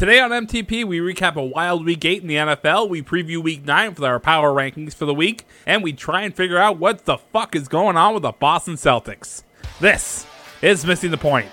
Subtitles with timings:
[0.00, 3.66] Today on MTP, we recap a wild week 8 in the NFL, we preview week
[3.66, 7.04] 9 for our power rankings for the week, and we try and figure out what
[7.04, 9.42] the fuck is going on with the Boston Celtics.
[9.78, 10.24] This
[10.62, 11.50] is Missing the Point,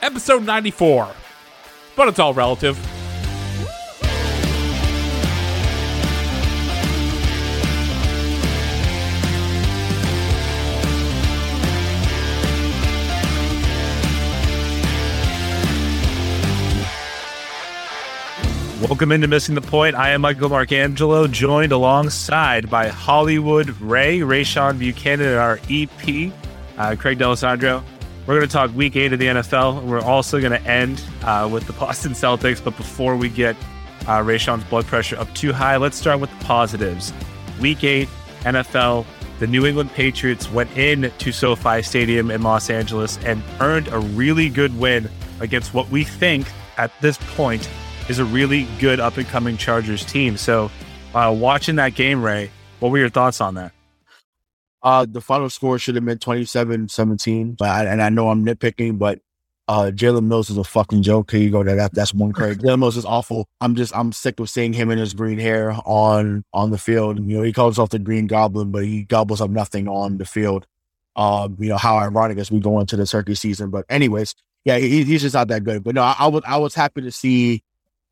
[0.00, 1.10] episode 94.
[1.94, 2.78] But it's all relative.
[18.80, 19.94] Welcome into Missing the Point.
[19.94, 26.32] I am Michael Marcangelo, joined alongside by Hollywood Ray, Rayshawn Buchanan, and our EP,
[26.78, 27.82] uh, Craig Delisandro.
[28.26, 29.82] We're going to talk week eight of the NFL.
[29.84, 32.64] We're also going to end uh, with the Boston Celtics.
[32.64, 33.54] But before we get
[34.06, 37.12] uh, Rayshawn's blood pressure up too high, let's start with the positives.
[37.60, 38.08] Week eight,
[38.44, 39.04] NFL,
[39.40, 43.98] the New England Patriots went in to SoFi Stadium in Los Angeles and earned a
[43.98, 46.46] really good win against what we think
[46.78, 47.68] at this point
[48.08, 50.36] is a really good up and coming Chargers team.
[50.36, 50.70] So,
[51.14, 53.72] uh, watching that game, Ray, what were your thoughts on that?
[54.82, 58.98] Uh, the final score should have been 27-17, but I, and I know I'm nitpicking,
[58.98, 59.20] but
[59.70, 61.30] uh, Jalen Mills is a fucking joke.
[61.30, 61.62] Here you go.
[61.62, 62.58] That that's one Craig.
[62.58, 63.46] Jalen Mills is awful.
[63.60, 67.18] I'm just I'm sick of seeing him in his green hair on on the field.
[67.24, 70.24] You know, he calls himself the Green Goblin, but he gobbles up nothing on the
[70.24, 70.66] field.
[71.14, 73.70] Um, you know how ironic as we go into the turkey season.
[73.70, 74.34] But anyways,
[74.64, 75.84] yeah, he, he's just not that good.
[75.84, 77.62] But no, I, I was I was happy to see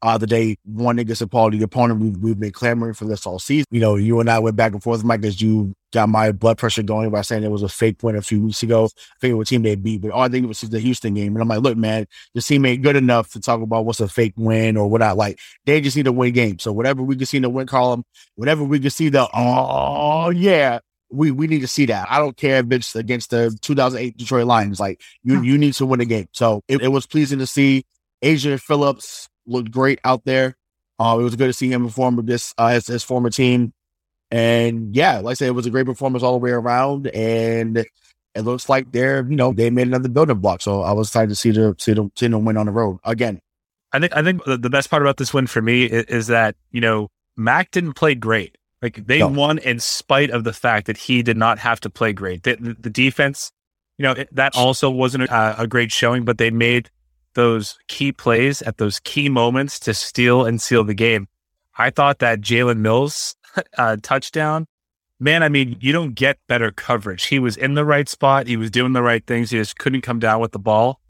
[0.02, 2.00] uh, the day one against a quality opponent.
[2.00, 3.66] We've, we've been clamoring for this all season.
[3.70, 6.58] You know, you and I went back and forth, Mike, as you got my blood
[6.58, 8.84] pressure going by saying it was a fake win a few weeks ago.
[8.84, 11.34] I forget what team they beat, but all I think it was the Houston game.
[11.34, 14.08] And I'm like, look, man, this team ain't good enough to talk about what's a
[14.08, 15.40] fake win or what I like.
[15.66, 16.62] They just need to win games.
[16.62, 18.04] So whatever we can see in the win column,
[18.36, 20.78] whatever we can see the, oh, yeah,
[21.10, 22.06] we, we need to see that.
[22.08, 24.78] I don't care if it's against the 2008 Detroit Lions.
[24.78, 26.28] Like, you, you need to win a game.
[26.32, 27.84] So it, it was pleasing to see
[28.22, 30.56] Adrian Phillips looked great out there.
[30.98, 33.72] Uh, it was good to see him perform with this uh, his, his former team,
[34.30, 37.06] and yeah, like I said, it was a great performance all the way around.
[37.08, 40.60] And it looks like they're you know they made another building block.
[40.60, 42.98] So I was excited to see the see them, see them win on the road
[43.04, 43.40] again.
[43.92, 46.26] I think I think the, the best part about this win for me is, is
[46.26, 48.56] that you know Mac didn't play great.
[48.82, 49.28] Like they No.
[49.28, 52.42] won in spite of the fact that he did not have to play great.
[52.44, 53.50] The, the, the defense,
[53.96, 56.90] you know, it, that also wasn't a, a great showing, but they made
[57.34, 61.28] those key plays at those key moments to steal and seal the game.
[61.76, 63.36] I thought that Jalen Mills
[63.78, 64.66] uh, touchdown,
[65.20, 67.26] man, I mean, you don't get better coverage.
[67.26, 68.46] He was in the right spot.
[68.46, 69.50] He was doing the right things.
[69.50, 71.00] He just couldn't come down with the ball.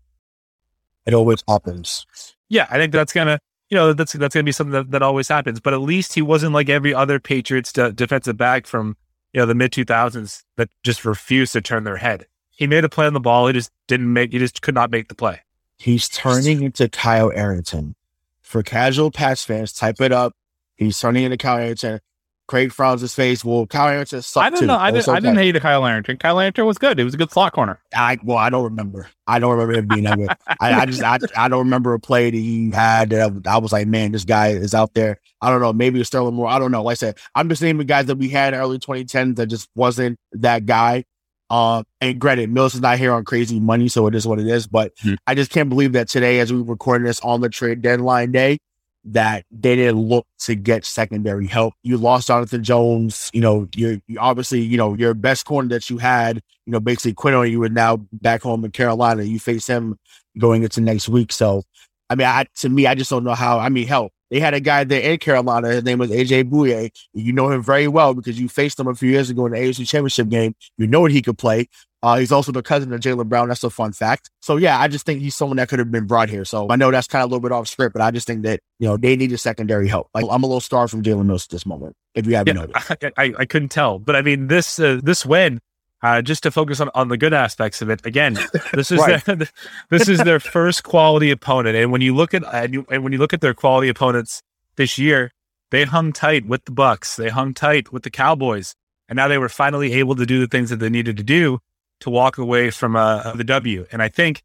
[1.07, 2.07] It always happens.
[2.49, 3.41] Yeah, I think that's gonna,
[3.71, 5.61] you know, that's that's gonna be something that, that always happens.
[5.61, 8.97] But at least he wasn't like every other Patriots de- defensive back from
[9.33, 12.27] you know the mid two thousands that just refused to turn their head.
[12.51, 13.47] He made a play on the ball.
[13.47, 14.33] He just didn't make.
[14.33, 15.41] He just could not make the play.
[15.78, 17.94] He's turning into Kyle Arrington.
[18.43, 20.33] For casual Pats fans, type it up.
[20.77, 22.00] He's turning into Kyle Arrington.
[22.49, 23.44] Craig frowns his face.
[23.44, 24.66] Well, Kyle Arrington sucked I don't too.
[24.66, 24.78] know.
[24.78, 25.09] I didn't.
[25.09, 26.16] I didn't hate Kyle Arrington.
[26.16, 26.99] Kyle Arrington was good.
[26.99, 27.78] It was a good slot corner.
[27.94, 29.07] I well, I don't remember.
[29.27, 30.30] I don't remember him being that good.
[30.59, 33.59] I, I just I, I don't remember a play that he had that I, I
[33.59, 35.21] was like, man, this guy is out there.
[35.42, 35.75] I don't know.
[35.75, 36.48] Maybe it's Sterling Moore.
[36.48, 36.83] I don't know.
[36.83, 40.19] Like I said, I'm just naming guys that we had early 2010 that just wasn't
[40.33, 41.04] that guy.
[41.50, 44.47] Um, and granted, Mills is not here on crazy money, so it is what it
[44.47, 44.66] is.
[44.66, 45.15] But Hmm.
[45.27, 48.59] I just can't believe that today, as we recording this on the trade deadline day,
[49.04, 51.72] that they didn't look to get secondary help.
[51.83, 53.30] You lost Jonathan Jones.
[53.33, 56.80] You know, you're you obviously, you know, your best corner that you had, you know,
[56.80, 59.22] basically quit on you and now back home in Carolina.
[59.22, 59.98] You face him
[60.36, 61.33] going into next week.
[61.33, 61.62] So,
[62.10, 63.59] I mean, I, to me, I just don't know how.
[63.59, 65.69] I mean, hell, they had a guy there in Carolina.
[65.69, 66.91] His name was AJ Bouye.
[67.15, 69.59] You know him very well because you faced him a few years ago in the
[69.59, 70.54] AFC Championship game.
[70.77, 71.66] You know what he could play.
[72.03, 73.48] Uh, he's also the cousin of Jaylen Brown.
[73.48, 74.30] That's a fun fact.
[74.41, 76.45] So yeah, I just think he's someone that could have been brought here.
[76.45, 78.42] So I know that's kind of a little bit off script, but I just think
[78.42, 80.09] that you know they need a secondary help.
[80.15, 81.97] Like I'm a little starved from Jalen Mills at this moment.
[82.15, 85.01] If you haven't Yeah, noticed, I, I, I couldn't tell, but I mean this uh,
[85.03, 85.59] this win.
[86.00, 88.39] Uh, just to focus on, on the good aspects of it, again,
[88.72, 89.24] this is Right.
[89.24, 89.36] their,
[89.91, 93.12] this is their first quality opponent, and when you look at and, you, and when
[93.12, 94.42] you look at their quality opponents
[94.77, 95.33] this year,
[95.71, 98.74] they hung tight with the Bucks, they hung tight with the Cowboys,
[99.09, 101.59] and now they were finally able to do the things that they needed to do
[102.01, 103.84] to walk away from uh, the W.
[103.91, 104.44] And I think,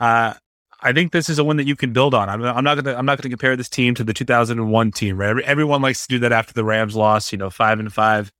[0.00, 0.34] uh,
[0.82, 2.28] I think this is a win that you can build on.
[2.28, 5.16] I'm, I'm not gonna I'm not gonna compare this team to the 2001 team.
[5.18, 5.30] Right?
[5.30, 7.32] Every, everyone likes to do that after the Rams lost.
[7.32, 8.30] You know, five and five,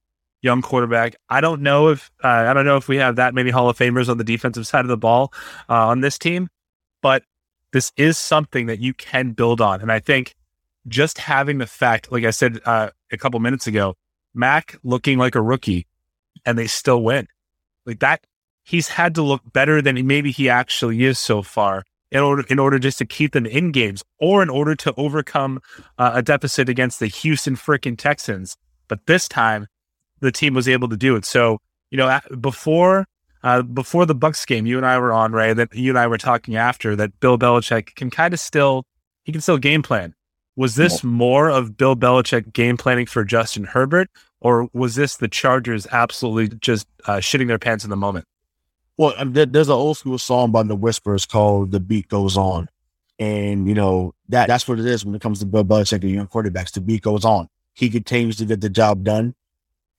[0.43, 1.17] young quarterback.
[1.29, 3.79] I don't know if uh, I don't know if we have that many Hall of
[3.79, 5.33] Famers on the defensive side of the ball
[5.69, 6.49] uh, on this team,
[7.03, 7.23] but
[7.73, 9.81] this is something that you can build on.
[9.81, 10.35] And I think
[10.89, 13.97] just having the fact, like I said uh, a couple minutes ago,
[14.35, 15.87] Mac looking like a rookie,
[16.47, 17.29] and they still win,
[17.87, 18.27] like that.
[18.63, 22.59] He's had to look better than maybe he actually is so far in order in
[22.59, 25.61] order just to keep them in games or in order to overcome
[25.99, 28.57] uh, a deficit against the Houston freaking Texans.
[28.89, 29.67] But this time,
[30.21, 31.25] the team was able to do it.
[31.25, 31.59] So
[31.91, 33.07] you know, before
[33.43, 35.53] uh, before the Bucks game, you and I were on Ray.
[35.53, 37.19] That you and I were talking after that.
[37.21, 38.85] Bill Belichick can kind of still
[39.25, 40.15] he can still game plan.
[40.57, 45.29] Was this more of Bill Belichick game planning for Justin Herbert, or was this the
[45.29, 48.27] Chargers absolutely just uh, shitting their pants in the moment?
[48.97, 52.37] Well, um, there, there's an old school song by the Whispers called "The Beat Goes
[52.37, 52.69] On,"
[53.19, 56.11] and you know that that's what it is when it comes to Bill Belichick and
[56.11, 56.73] young quarterbacks.
[56.73, 57.49] The beat goes on.
[57.73, 59.35] He continues to get the job done,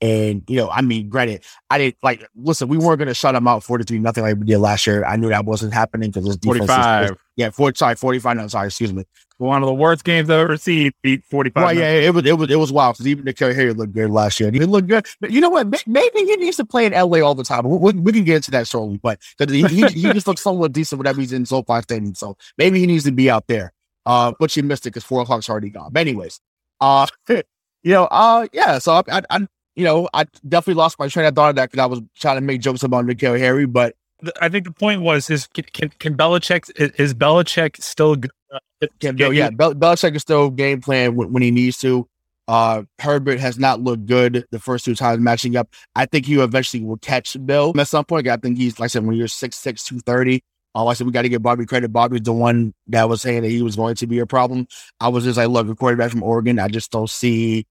[0.02, 2.28] and you know, I mean, granted, I didn't like.
[2.36, 4.88] Listen, we weren't going to shut him out forty three nothing like we did last
[4.88, 5.06] year.
[5.06, 6.64] I knew that wasn't happening because his defense.
[6.64, 7.18] is- 45.
[7.36, 8.38] yeah, 40, sorry, forty five.
[8.38, 9.06] No, sorry, excuse me.
[9.38, 10.92] One of the worst games I've ever seen.
[11.02, 11.64] Beat 45.
[11.64, 13.94] Right, yeah, it was it was it was wild because even the Kerry Harry looked
[13.94, 14.52] good last year.
[14.52, 15.06] He looked good.
[15.20, 15.68] But you know what?
[15.88, 17.68] Maybe he needs to play in LA all the time.
[17.68, 21.00] We, we, can get into that shortly, but he, he, he just looks somewhat decent
[21.00, 22.16] whenever he's in So SoFi Stadium.
[22.16, 23.74] So maybe he needs to be out there.
[24.06, 25.92] Uh, but you missed it because four o'clock's already gone.
[25.92, 26.40] But anyways,
[26.80, 27.44] uh, you
[27.84, 28.78] know, uh, yeah.
[28.80, 31.72] So I, I, I you know, I definitely lost my train of thought of that
[31.72, 33.96] because I was trying to make jokes about N'Keal Harry, but
[34.42, 36.70] I think the point was is can can, Belichick
[37.00, 38.32] is, Belichick still good?
[38.54, 39.50] Uh, Yeah, no, yeah.
[39.50, 42.08] Bel- Belichick is still game plan when, when he needs to.
[42.48, 45.74] Uh, Herbert has not looked good the first two times matching up.
[45.96, 48.28] I think he eventually will catch Bill at some point.
[48.28, 50.44] I think he's like I said when you're 6'6", 230.
[50.74, 51.92] Uh, I said we got to give Bobby credit.
[51.92, 54.68] Bobby's the one that was saying that he was going to be a problem.
[55.00, 56.60] I was just like, look, a quarterback from Oregon.
[56.60, 57.66] I just don't see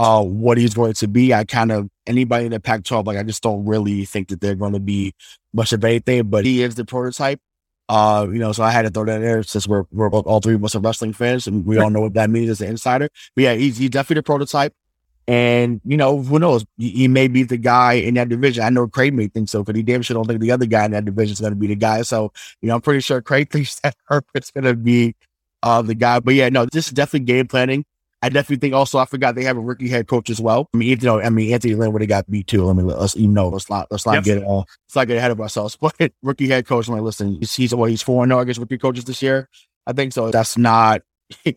[0.00, 1.34] uh what he's going to be.
[1.34, 4.54] I kind of anybody in the Pac-12, like I just don't really think that they're
[4.54, 5.12] going to be
[5.52, 6.28] much of anything.
[6.28, 7.38] But he is the prototype.
[7.86, 10.40] Uh, you know, so I had to throw that in there since we're we're all
[10.40, 12.68] three of us are wrestling fans, and we all know what that means as an
[12.68, 13.10] insider.
[13.36, 14.72] But yeah, he's he's definitely the prototype.
[15.28, 16.64] And you know, who knows?
[16.78, 18.64] He, he may be the guy in that division.
[18.64, 20.86] I know Craig may think so, but he damn sure don't think the other guy
[20.86, 22.02] in that division is going to be the guy.
[22.02, 22.32] So
[22.62, 25.14] you know, I'm pretty sure Craig thinks that Herbert's going to be
[25.62, 26.20] uh the guy.
[26.20, 27.84] But yeah, no, this is definitely game planning.
[28.22, 30.68] I definitely think also I forgot they have a rookie head coach as well.
[30.74, 32.68] I mean, you know, I mean Anthony Lynn would have got beat too.
[32.68, 34.24] I mean, let's you know, let's not let's not Yep.
[34.24, 35.76] get it all let's not get ahead of ourselves.
[35.80, 38.60] But rookie head coach, I'm like, listen, he's he's what he's four and zero against
[38.60, 39.48] rookie coaches this year.
[39.86, 40.30] I think so.
[40.30, 41.02] That's not
[41.44, 41.54] you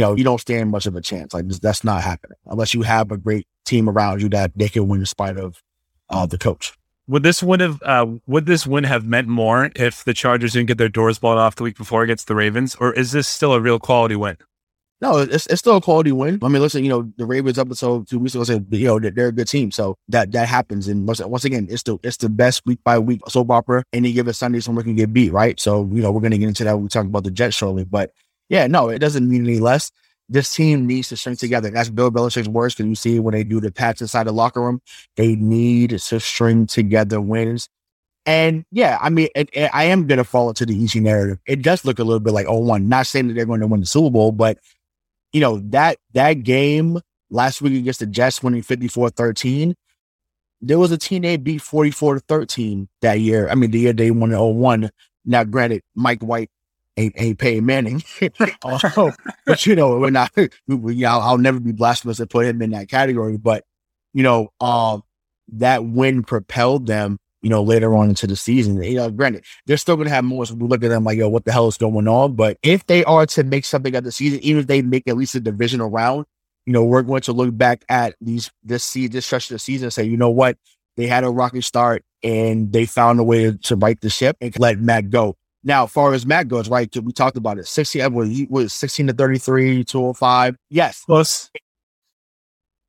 [0.00, 1.34] know, you don't stand much of a chance.
[1.34, 4.88] Like that's not happening unless you have a great team around you that they can
[4.88, 5.62] win in spite of
[6.08, 6.72] uh the coach.
[7.08, 10.66] Would this win have uh, would this win have meant more if the Chargers didn't
[10.68, 13.52] get their doors blown off the week before against the Ravens, or is this still
[13.52, 14.36] a real quality win?
[15.02, 16.38] No, it's, it's still a quality win.
[16.42, 19.14] I mean, listen, you know, the Ravens until two weeks ago said, you know, that
[19.14, 19.70] they're a good team.
[19.70, 20.88] So that that happens.
[20.88, 23.84] And once, once again, it's the it's the best week by week soap opera.
[23.92, 25.60] Any given Sunday, someone can get beat, right?
[25.60, 27.84] So, you know, we're gonna get into that when we talk about the Jets shortly.
[27.84, 28.12] But
[28.48, 29.90] yeah, no, it doesn't mean any less.
[30.30, 31.70] This team needs to string together.
[31.70, 34.62] That's Bill Belichick's words because you see when they do the patch inside the locker
[34.62, 34.80] room,
[35.16, 37.68] they need to string together wins.
[38.24, 41.38] And yeah, I mean, it, it- I am going to fall into the easy narrative.
[41.46, 42.84] It does look a little bit like 0-1.
[42.86, 44.58] Not saying that they're going to win the Super Bowl, but
[45.32, 49.74] you know, that that game last week against the Jets winning 54-13,
[50.60, 53.48] there was a team they beat 44 to 13 that year.
[53.48, 54.90] I mean, the year they won in 01.
[55.24, 56.50] Now, granted, Mike White
[56.96, 58.02] ain't ain't Peyton Manning.
[58.64, 59.12] Oh,
[59.44, 60.32] but you know, we're not
[60.66, 63.36] we, I'll, I'll never be blasphemous to put him in that category.
[63.36, 63.64] But
[64.12, 65.02] you know, um
[65.52, 68.82] that win propelled them, you know, later on into the season.
[68.82, 70.44] You know, granted, they're still gonna have more.
[70.44, 72.34] So we look at them like, yo, what the hell is going on?
[72.34, 75.16] But if they are to make something of the season, even if they make at
[75.16, 76.26] least a divisional round,
[76.64, 79.58] you know, we're going to look back at these this season, this stretch of the
[79.60, 80.58] season, and say, you know what,
[80.96, 84.36] they had a rocky start and they found a way to, to right the ship
[84.40, 85.36] and let Matt go.
[85.62, 87.68] Now, as far as Matt goes, right, we talked about it.
[87.68, 90.56] 16, uh, was, was 16 to 33, 205.
[90.68, 91.04] Yes.
[91.04, 91.48] Close.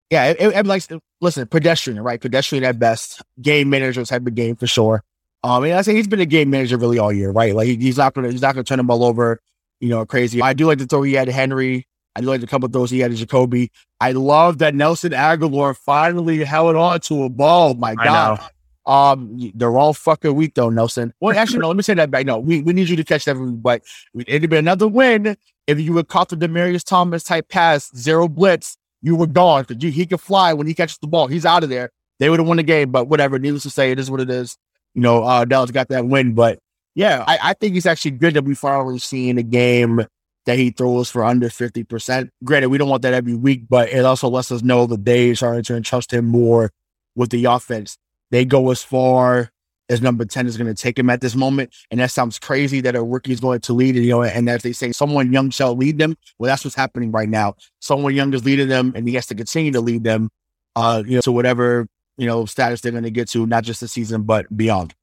[0.10, 0.26] Yeah.
[0.32, 0.84] It, it, like,
[1.22, 2.20] listen, pedestrian, right?
[2.20, 3.22] Pedestrian at best.
[3.42, 5.04] Game manager type of game for sure.
[5.44, 7.56] Um, and I say he's been a game manager really all year, right?
[7.56, 9.40] Like he, he's not gonna he's not gonna turn the ball over,
[9.80, 10.42] you know, crazy.
[10.42, 11.88] I do like the throw he had to Henry.
[12.16, 13.70] I do like the couple throws he had to Jakobi.
[14.02, 17.76] I love that Nelson Agholor finally held on to a ball.
[17.76, 18.40] My God.
[18.88, 21.14] Um, they're all fucking weak though, Nelson.
[21.20, 21.68] Well, actually, no.
[21.68, 22.26] Let me say that back.
[22.26, 23.84] No, we, we need you to catch that, but
[24.26, 25.38] it'd be another win
[25.68, 28.78] if you would caught the Demaryius Thomas type pass, zero blitz.
[29.08, 31.28] You were gone because he can fly when he catches the ball.
[31.28, 31.92] He's out of there.
[32.20, 33.40] They would have won the game, but whatever.
[33.40, 34.58] Needless to say, it is what it is.
[34.96, 36.60] You know, uh, Dallas got that win, but
[36.94, 40.06] yeah, I, I think it's actually good that we finally seen a game
[40.46, 42.30] that he throws for under 50%.
[42.44, 45.30] Granted, we don't want that every week, but it also lets us know that they
[45.30, 46.74] are starting to entrust him more
[47.16, 47.98] with the offense.
[48.32, 49.52] They go as far
[49.90, 51.74] as number 10 is going to take him at this moment.
[51.92, 54.64] And that sounds crazy that a rookie is going to lead, you know, and as
[54.64, 56.18] they say, someone young shall lead them.
[56.38, 57.56] Well, that's what's happening right now.
[57.80, 60.30] Someone young is leading them and he has to continue to lead them,
[60.76, 63.80] uh, you know, to whatever, you know, status they're going to get to, not just
[63.80, 64.94] the season, but beyond.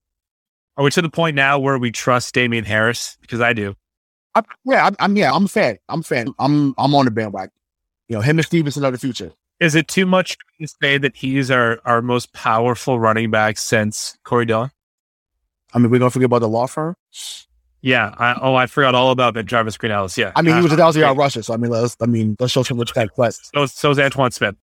[0.76, 3.16] Are we to the point now where we trust Damien Harris?
[3.20, 3.76] Because I do.
[4.34, 5.78] I, yeah, I'm, I'm, yeah, I'm a fan.
[5.88, 6.34] I'm a fan.
[6.38, 7.52] I'm, I'm on the bandwagon.
[8.08, 9.32] You know, him and Stevenson are the future.
[9.60, 14.18] Is it too much to say that he's our, our most powerful running back since
[14.24, 14.70] Corey Dillon?
[15.74, 16.94] I mean, we're gonna forget about the law firm.
[17.84, 18.14] Yeah.
[18.16, 20.16] I, oh, I forgot all about that Jarvis Green Ellis.
[20.16, 20.32] Yeah.
[20.34, 22.52] I mean, he was a thousand yard rusher, so I mean, let's, I mean, let's
[22.52, 23.12] show him respect.
[23.14, 24.56] But So, so's Antowain Smith.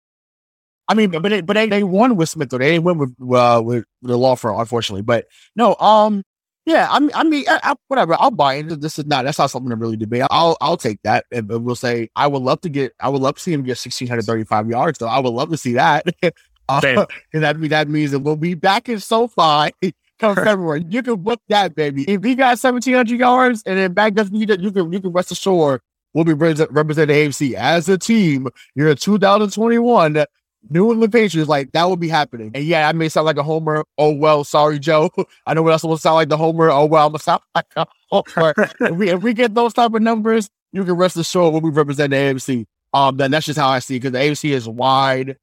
[0.88, 2.57] I mean, but they, but they, they won with Smith though.
[2.57, 5.02] They didn't win with uh, with the law firm, unfortunately.
[5.02, 6.25] But no, um,
[6.64, 8.17] yeah, I mean, I mean, I, I, whatever.
[8.19, 8.81] I'll buy it.
[8.81, 9.25] This is not.
[9.25, 10.23] That's not something to really debate.
[10.31, 12.93] I'll I'll take that, and, we'll say I would love to get.
[13.00, 14.99] I would love to see him get sixteen hundred thirty five yards.
[14.99, 16.07] Though I would love to see that.
[16.69, 19.73] uh, and that that means that we'll be back in SoFi
[20.21, 20.85] come February.
[20.89, 22.05] You can book that, baby.
[22.09, 25.00] If he got seventeen hundred yards and then back doesn't need it, you can you
[25.00, 25.81] can rest assured
[26.15, 28.49] we'll be represent- representing AFC as a team.
[28.75, 30.25] You're in 2021.
[30.69, 32.50] New England Patriots, like that would be happening.
[32.55, 33.83] And yeah, I may sound like a homer.
[33.97, 35.11] Oh well, sorry, Joe.
[35.47, 36.71] I know what else will sound like the homer.
[36.71, 38.55] Oh well, I'm gonna sound like a homer.
[38.81, 41.71] if, we, if we get those type of numbers, you can rest assured we'll be
[41.71, 42.67] representing the AFC.
[42.93, 45.39] Um, then that's just how I see it because the AFC is wide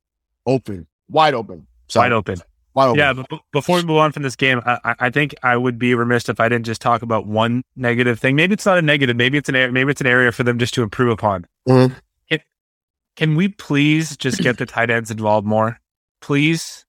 [0.46, 2.38] open, wide open, so, Wide open.
[2.96, 5.96] Yeah, but before we move on from this game, I, I- think I would be
[5.96, 8.36] remiss if I didn't just talk about one negative thing.
[8.36, 9.16] Maybe it's not a negative.
[9.16, 9.72] Maybe it's an area.
[9.72, 11.46] Maybe it's an area for them just to improve upon.
[11.68, 11.96] Mhm.
[12.30, 12.40] Can,
[13.16, 15.80] can we please just get the tight ends involved more,
[16.22, 16.86] please?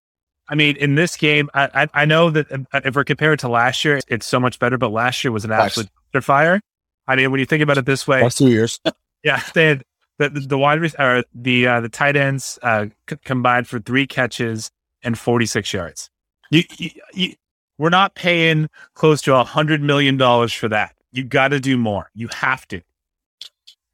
[0.50, 3.49] I mean, in this game, I I, I know that um, if we're compared to
[3.49, 4.78] last year, it's so much better.
[4.78, 5.90] But last year was an absolute
[6.23, 6.61] fire.
[7.07, 8.80] I mean, when you think about it this way, That's two years.
[9.25, 9.85] yeah, they had
[10.18, 13.78] the the, the wide rec- or the uh, the tight ends uh, c- combined for
[13.78, 14.71] three catches
[15.02, 16.11] and forty six yards.
[16.50, 17.35] You, you, you,
[17.78, 20.95] we're not paying close to a hundred million dollars for that.
[21.12, 22.11] You got to do more.
[22.14, 22.81] You have to.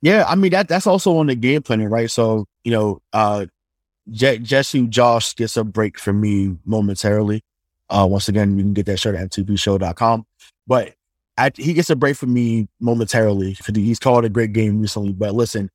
[0.03, 2.11] Yeah, I mean that that's also on the game planning, right?
[2.11, 3.47] So you know, uh,
[4.11, 7.43] Je- Jesse Josh gets a break from me momentarily.
[7.89, 10.27] Uh, once again, you can get that shirt at mtpshow.com.
[10.67, 10.95] But
[11.57, 15.13] he gets a break from me momentarily because he's called a great game recently.
[15.13, 15.71] But listen,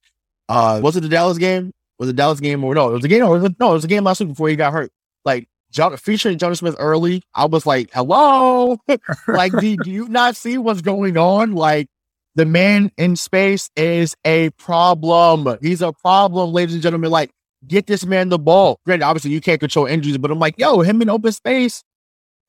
[0.48, 1.72] uh, was it the Dallas game?
[1.98, 2.90] Was it Dallas game or no?
[2.90, 3.72] It was a game or was it, no?
[3.72, 4.92] It was a game last week before he got hurt.
[5.26, 8.78] Like John, featuring Jonnu Smith early, I was like, hello,
[9.28, 11.54] like do, do you not see what's going on?
[11.54, 11.88] Like
[12.36, 15.58] the man in space is a problem.
[15.62, 17.12] He's a problem, ladies and gentlemen.
[17.12, 17.32] Like,
[17.68, 18.80] get this man the ball.
[18.86, 21.84] Granted, obviously you can't control injuries, but I'm like, yo, him in open space.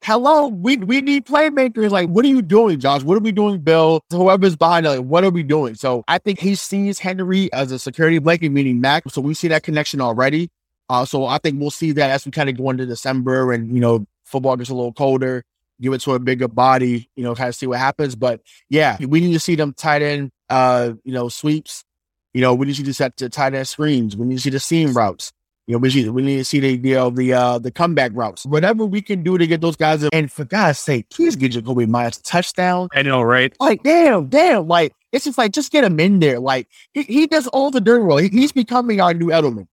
[0.03, 1.91] Hello, we we need playmakers.
[1.91, 3.03] Like, what are you doing, Josh?
[3.03, 4.01] What are we doing, Bill?
[4.11, 5.75] Whoever's behind like, what are we doing?
[5.75, 9.03] So I think he sees Henry as a security blanket, meaning Mac.
[9.11, 10.49] So we see that connection already.
[10.91, 13.73] Uh, so I think we'll see that as we kind of go into December and
[13.73, 15.45] you know football gets a little colder,
[15.81, 18.17] give it to a bigger body, you know, kind of see what happens.
[18.17, 21.85] But yeah, we need to see them tight end, uh, you know, sweeps.
[22.35, 24.17] You know, we need to see the set to tight end screens.
[24.17, 25.33] We need to see the seam routes.
[25.67, 28.11] You know, we need, we need to see the you know the uh the comeback
[28.15, 28.45] routes.
[28.45, 30.03] Whatever we can do to get those guys.
[30.03, 30.09] In.
[30.13, 32.89] And for God's sake, please get Jakobi Meyers a touchdown.
[32.93, 33.55] I know, right?
[33.61, 34.67] Like, damn, damn.
[34.67, 36.41] Like, it's just like, just get him in there.
[36.41, 38.23] Like, he, he does all the dirty work.
[38.23, 39.69] He- he's becoming our new Edelman.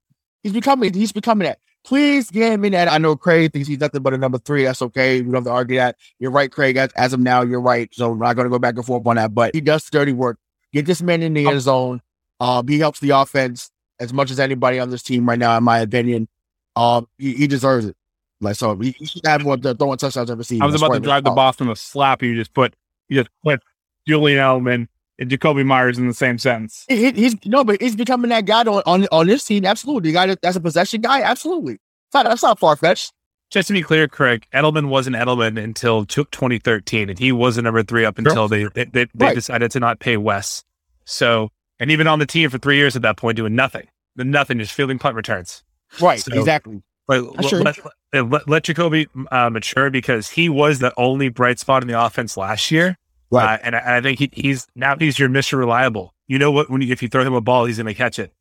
[0.48, 1.60] He's becoming, he's becoming that.
[1.84, 2.88] Please give me that.
[2.88, 4.64] I know Craig thinks he's nothing but a number three.
[4.64, 5.20] That's okay.
[5.20, 5.98] We don't have to argue that.
[6.20, 6.78] You're right, Craig.
[6.78, 7.94] As, as of now, you're right.
[7.94, 9.36] So we're not going to go back and forth on that.
[9.36, 10.38] But he does dirty work.
[10.72, 12.02] Get this man in the end zone.
[12.40, 15.66] Um, he helps the offense as much as anybody on this team right now, in
[15.66, 16.30] my opinion.
[16.78, 17.98] Um, he, he deserves it.
[18.40, 20.62] Like, so he, he should have the throwing touchdowns ever seen.
[20.62, 22.24] I was about to drive the ball from a slap.
[22.24, 22.74] You just put
[23.10, 23.62] you just put
[24.08, 24.88] Julian Edelman
[25.20, 26.86] and Jakobi Meyers in the same sense.
[26.88, 29.66] He, he's no, but he's becoming that guy on on, on this team.
[29.66, 31.22] Absolutely, the guy that, that's a possession guy.
[31.22, 33.14] Absolutely, it's not, that's not far fetched.
[33.50, 37.62] Just to be clear, Craig, Edelman wasn't Edelman until t- 2013, and he was the
[37.62, 39.36] number three up until they they, they, they Right.
[39.36, 40.64] decided to not pay Wes.
[41.06, 44.26] So, and even on the team for three years at that point, doing nothing, the
[44.26, 45.64] nothing, just fielding punt returns.
[46.02, 46.82] Right, So- exactly.
[47.08, 47.62] But Sure.
[47.62, 47.78] let,
[48.14, 51.98] let, let, let Jakobi uh, mature because he was the only bright spot in the
[51.98, 52.98] offense last year.
[53.30, 53.56] Right.
[53.56, 55.58] Uh, and I, I think he, he's now he's your Mr.
[55.58, 56.14] Reliable.
[56.28, 56.70] You know what?
[56.70, 58.34] When you, if you throw him a ball, he's going to catch it.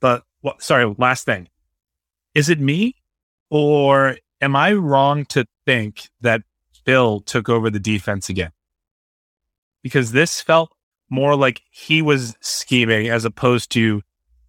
[0.00, 1.48] But well, sorry, last thing.
[2.34, 2.96] Is it me
[3.50, 6.42] or am I wrong to think that
[6.84, 8.52] Bill took over the defense again?
[9.82, 10.70] Because this felt
[11.08, 14.02] more like he was scheming as opposed to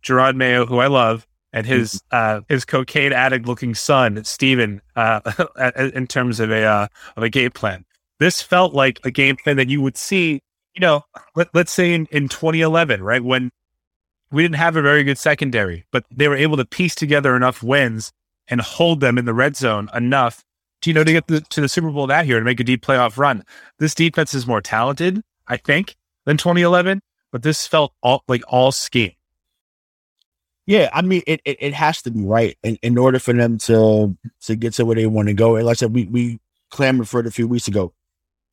[0.03, 5.21] Jerod Mayo, who I love, and his uh, his cocaine addict looking son Steven, uh,
[5.93, 7.85] in terms of a uh, of a game plan.
[8.19, 10.41] This felt like a game plan that you would see,
[10.73, 11.03] you know,
[11.35, 13.51] let, let's say in, in 2011, right when
[14.31, 17.63] we didn't have a very good secondary, but they were able to piece together enough
[17.63, 18.11] wins
[18.47, 20.43] and hold them in the red zone enough
[20.81, 22.63] to, you know, to get the, to the Super Bowl that year and make a
[22.63, 23.43] deep playoff run.
[23.79, 25.95] This defense is more talented, I think,
[26.25, 29.13] than 2011, but this felt all like all scheme.
[30.65, 33.57] Yeah, I mean, it, it, it has to be right in, in order for them
[33.59, 35.55] to to get to where they want to go.
[35.55, 37.93] And like I said, we we clamored for it a few weeks ago.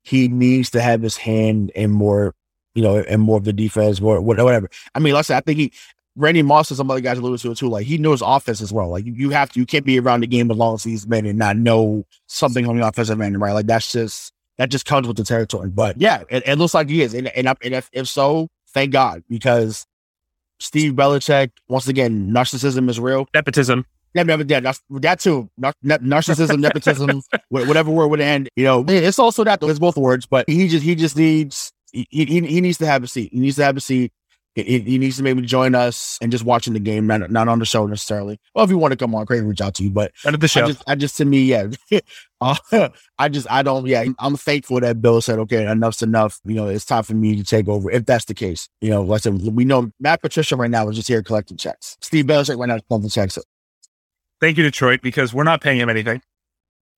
[0.04, 2.34] He needs to have his hand in more,
[2.74, 4.70] you know, in more of the defense, or whatever.
[4.94, 5.72] I mean, like I said, I think he
[6.16, 7.68] Randy Moss and some other guys alluded to it too.
[7.68, 8.88] Like he knows offense as well.
[8.88, 11.04] Like you, you have to, you can't be around the game as long as he's
[11.04, 13.52] been and not know something on the offensive end, right?
[13.52, 15.70] Like that's just that just comes with the territory.
[15.70, 18.92] But yeah, it, it looks like he is, and and, and if, if so, thank
[18.92, 19.86] God because
[20.60, 23.26] Steve Belichick once again, narcissism is real.
[23.34, 23.84] Nepotism.
[24.14, 25.50] Yeah, yeah, yeah, that's that too.
[25.58, 28.48] Nar- narcissism, nepotism, whatever word would end.
[28.56, 29.60] You know, it's also that.
[29.60, 29.68] Though.
[29.68, 33.02] It's both words, but he just he just needs he, he he needs to have
[33.02, 33.30] a seat.
[33.32, 34.12] He needs to have a seat.
[34.54, 37.58] He, he- needs to maybe join us and just watching the game, not, not on
[37.58, 38.38] the show necessarily.
[38.54, 39.90] Well, if you want to come on, great, reach out to you.
[39.90, 40.66] But of the I show.
[40.68, 41.66] just, I just to me, yeah,
[42.40, 46.38] uh, I just, I don't, yeah, I'm thankful that Bill said, okay, enough's enough.
[46.44, 47.90] You know, it's time for me to take over.
[47.90, 50.88] If that's the case, you know, like I said, we know Matt Patricia right now
[50.88, 51.96] is just here collecting checks.
[52.00, 53.36] Steve Belichick right now is collecting checks.
[54.44, 56.20] Thank you, Detroit, because we're not paying him anything.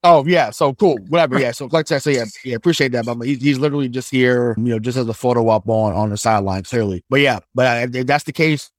[0.03, 1.39] Oh yeah, so cool, whatever.
[1.39, 3.05] Yeah, so like I said, yeah, yeah, appreciate that.
[3.07, 6.11] But he's, he's literally just here, you know, just as a photo op on on
[6.11, 7.05] the sideline, clearly.
[7.09, 8.73] But yeah, but uh, if, that's the case,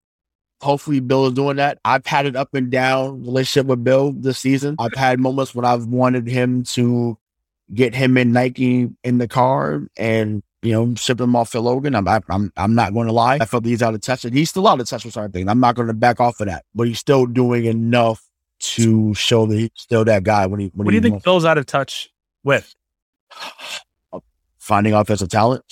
[0.60, 1.80] hopefully Bill is doing that.
[1.86, 4.75] I've had an up and down relationship with Bill this season.
[4.80, 7.17] I've had moments when I've wanted him to
[7.73, 11.95] get him and Nike in the car and you know ship him off Phil Logan.
[11.95, 13.38] I'm I'm I'm not going to lie.
[13.39, 15.47] I felt he's out of touch, and he's still out of touch with certain things.
[15.47, 18.26] I'm not going to back off of that, but he's still doing enough
[18.60, 21.46] to show that he's still that guy when he when What do you think Bill's
[21.46, 22.10] out of touch
[22.43, 22.74] with?
[24.58, 25.63] finding offensive talent.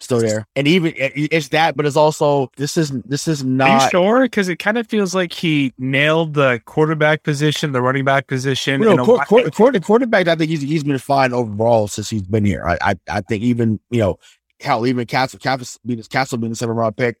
[0.00, 3.90] Still there, and even it's that, but it's also this is this is not.
[3.90, 4.22] sure?
[4.22, 8.80] Because it kind of feels like he nailed the quarterback position, the running back position.
[8.80, 10.28] You know, a quar- way- quarterback.
[10.28, 12.64] I think he's he's been fine overall since he's been here.
[12.64, 14.20] I I, I think even you know
[14.60, 17.16] hell even Cassel Cassel being Cassel being the seven round pick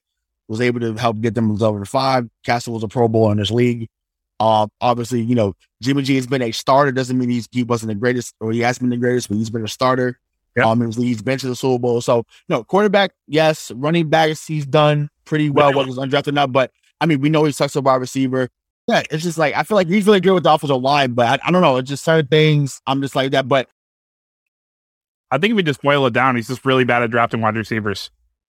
[0.46, 2.28] was able to help get them over to five.
[2.44, 3.88] Cassel was a Pro Bowl in this league.
[4.40, 6.92] Uh, obviously, you know Jimmy G has been a starter.
[6.92, 9.50] Doesn't mean he's he wasn't the greatest or he has been the greatest, but he's
[9.50, 10.18] been a starter.
[10.56, 10.66] Yep.
[10.66, 12.00] Um, he was- he's been to the Super Bowl.
[12.00, 13.70] So no quarterback, yes.
[13.72, 15.72] Running backs, he's done pretty well.
[15.74, 18.48] Whether it's undrafted or not, but I mean, we know he sucks a wide receiver.
[18.88, 21.26] Yeah, it's just like I feel like he's really good with the offensive line, but
[21.42, 21.76] I, I don't know.
[21.76, 22.80] It's just certain things.
[22.86, 23.46] I'm just like that.
[23.46, 23.68] But
[25.30, 27.56] I think if we just boil it down, he's just really bad at drafting wide
[27.56, 28.10] receivers.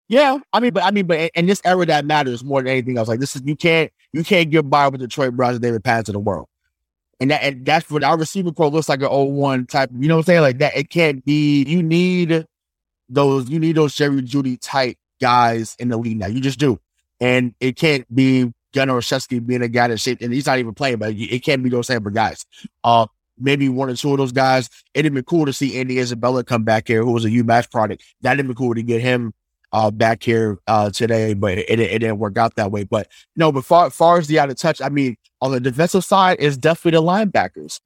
[0.08, 2.68] Yeah, I mean, but I mean, but in- in this era, that matters more than
[2.68, 3.08] anything else.
[3.08, 5.84] Like this is you can't you can't get by with the Troy Browns and David
[5.84, 6.48] Patten to the world,
[7.20, 9.90] and that and that's what our receiver core looks like an 01 type.
[9.98, 10.40] You know what I'm saying?
[10.40, 11.62] Like that, it can't be.
[11.64, 12.46] You need
[13.10, 13.50] those.
[13.50, 16.26] You need those Jerry Jeudy type guys in the league now.
[16.26, 16.80] You just do,
[17.20, 20.72] and it can't be Gunner Olszewski being a guy that shaped, and he's not even
[20.72, 22.46] playing, but it can't be those type of guys.
[22.82, 23.06] Uh,
[23.38, 24.70] maybe one or two of those guys.
[24.94, 28.02] It'd been cool to see Andy Isabella come back here, who was a UMass product.
[28.22, 29.34] That'd been cool to get him
[29.72, 32.85] uh, back here uh, today, but it, it, didn't work out that way.
[32.85, 36.04] But no, but far far as the out of touch, I mean, on the defensive
[36.04, 37.81] side, is definitely the linebackers.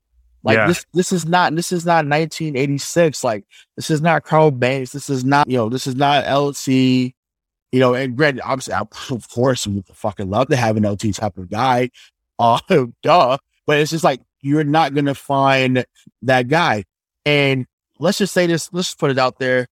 [0.44, 0.66] Like Yeah.
[0.68, 3.24] this, this is not this is not 1986.
[3.24, 3.44] Like
[3.76, 4.92] this is not Carl Banks.
[4.92, 6.68] This is not you know this is not LT.
[6.68, 10.88] You know, and granted, obviously, I, of course, we would fucking love to have an
[10.88, 11.90] LT type of guy.
[12.38, 12.58] Uh,
[13.02, 13.38] duh.
[13.66, 15.84] But it's just like you're not gonna find
[16.22, 16.82] that guy.
[17.24, 17.66] And
[18.00, 18.68] let's just say this.
[18.72, 19.68] Let's just put it out there.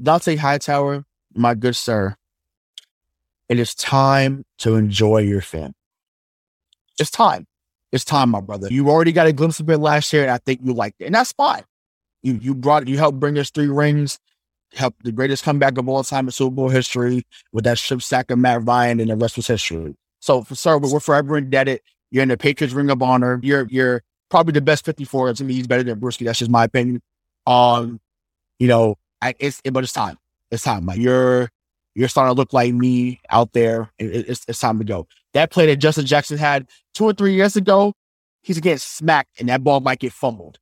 [0.00, 2.16] Dont'a Hightower, my good sir,
[3.48, 5.74] it is time to enjoy your family.
[6.98, 7.46] It's time.
[7.90, 8.68] It's time, my brother.
[8.70, 11.06] You already got a glimpse of it last year, and I think you liked it,
[11.06, 11.62] and that's fine.
[12.22, 14.18] You you brought you helped bring us three rings,
[14.72, 18.30] helped the greatest comeback of all time in Super Bowl history with that strip sack
[18.30, 19.94] of Matt Ryan, and the rest was history.
[20.20, 21.80] So, for, sir, we're forever indebted.
[22.10, 23.40] You're in the Patriots Ring of Honor.
[23.42, 25.34] You're you're probably the best 54.
[25.34, 26.24] To me, he's better than Bruschi.
[26.24, 27.02] That's just my opinion.
[27.46, 28.00] Um,
[28.58, 30.16] you know, I, it's it, but it's time.
[30.52, 30.86] It's time.
[30.86, 31.48] Like you're
[31.94, 33.90] you're starting to look like me out there.
[33.98, 35.08] It- it- it's it's time to go.
[35.34, 37.94] That play that Justin Jackson had two or three years ago,
[38.42, 40.58] he's getting smacked and that ball might get fumbled.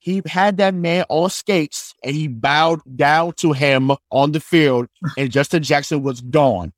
[0.00, 4.86] He had that man on skates and he bowed down to him on the field,
[5.18, 6.72] and Justin Jackson was gone.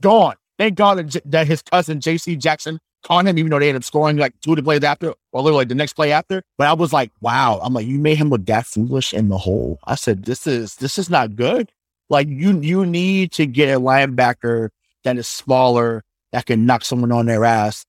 [0.00, 0.36] Gone.
[0.58, 4.16] Thank God that, his cousin JC Jackson caught him, even though they ended up scoring
[4.16, 6.42] like two of the plays after, or literally the next play after.
[6.58, 7.60] But I was like, wow.
[7.62, 9.78] I'm like, you made him look that foolish in the hole.
[9.84, 11.70] I said, this is this is not good.
[12.08, 14.68] Like you you need to get a linebacker
[15.04, 17.84] that is smaller that can knock someone on their ass.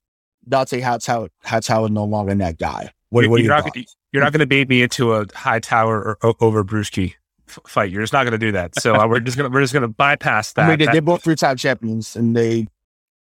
[0.50, 2.92] Dont'a Hightower, Hightower is no longer that guy.
[3.10, 6.18] What, you're, what you're not, gonna- you're not going to bait me into a Hightower
[6.22, 7.16] or over Bruschi
[7.50, 7.92] f- fight.
[7.92, 8.80] You're just not going to do that.
[8.80, 10.66] So uh, we're just going to we're just going to bypass that.
[10.66, 12.68] I mean, they, That- they're both three-time champions, and they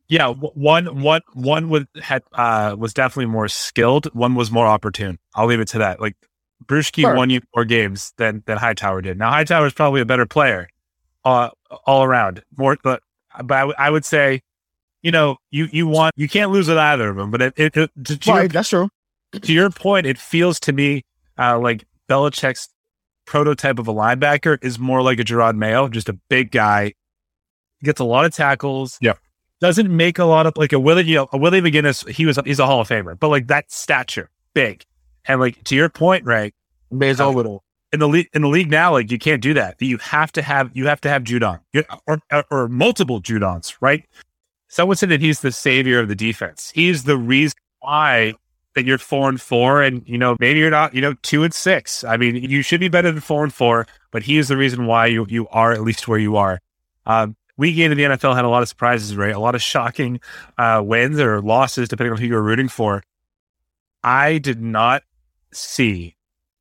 [0.08, 4.06] yeah, one one one was had uh was definitely more skilled.
[4.14, 5.18] One was more opportune.
[5.34, 6.00] I'll leave it to that.
[6.00, 6.16] Like
[6.64, 7.14] Bruschi Sure.
[7.14, 9.18] won you more games than than Hightower did.
[9.18, 10.68] Now Hightower is probably a better player,
[11.24, 11.50] uh,
[11.86, 12.42] all around.
[12.56, 13.02] More, but
[13.44, 14.40] but I, w- I would say,
[15.02, 17.30] you know, you you want you can't lose with either of them.
[17.30, 18.88] But it, it, it to, to your that's true.
[19.32, 21.04] to your point, it feels to me
[21.38, 22.68] uh, like Belichick's
[23.26, 26.94] prototype of a linebacker is more like a Jerod Mayo, just a big guy,
[27.82, 28.98] gets a lot of tackles.
[29.00, 29.14] Yeah.
[29.60, 32.08] Doesn't make a lot of like a Willie, you know, a Willie McGinest.
[32.08, 34.84] He was he's a Hall of Famer, but like that stature, big,
[35.26, 36.54] and like to your point, right?
[36.92, 37.62] Man's Uh, over though.
[37.92, 39.80] In the league in the league now, like you can't do that.
[39.80, 41.60] You have to have you have to have Judon
[42.06, 42.20] or,
[42.50, 44.04] or multiple Judons, right?
[44.68, 46.70] Someone said that he's the savior of the defense.
[46.74, 48.34] He's the reason why
[48.74, 51.54] that you're four and four, and you know maybe you're not, you know, two and
[51.54, 52.04] six.
[52.04, 54.86] I mean, you should be better than four and four, but he is the reason
[54.86, 56.60] why you you are at least where you are.
[57.06, 59.34] Um, week eight of the NFL had a lot of surprises, right?
[59.34, 60.20] A lot of shocking
[60.58, 63.02] uh, wins or losses, depending on who you're rooting for.
[64.04, 65.02] I did not
[65.52, 66.14] see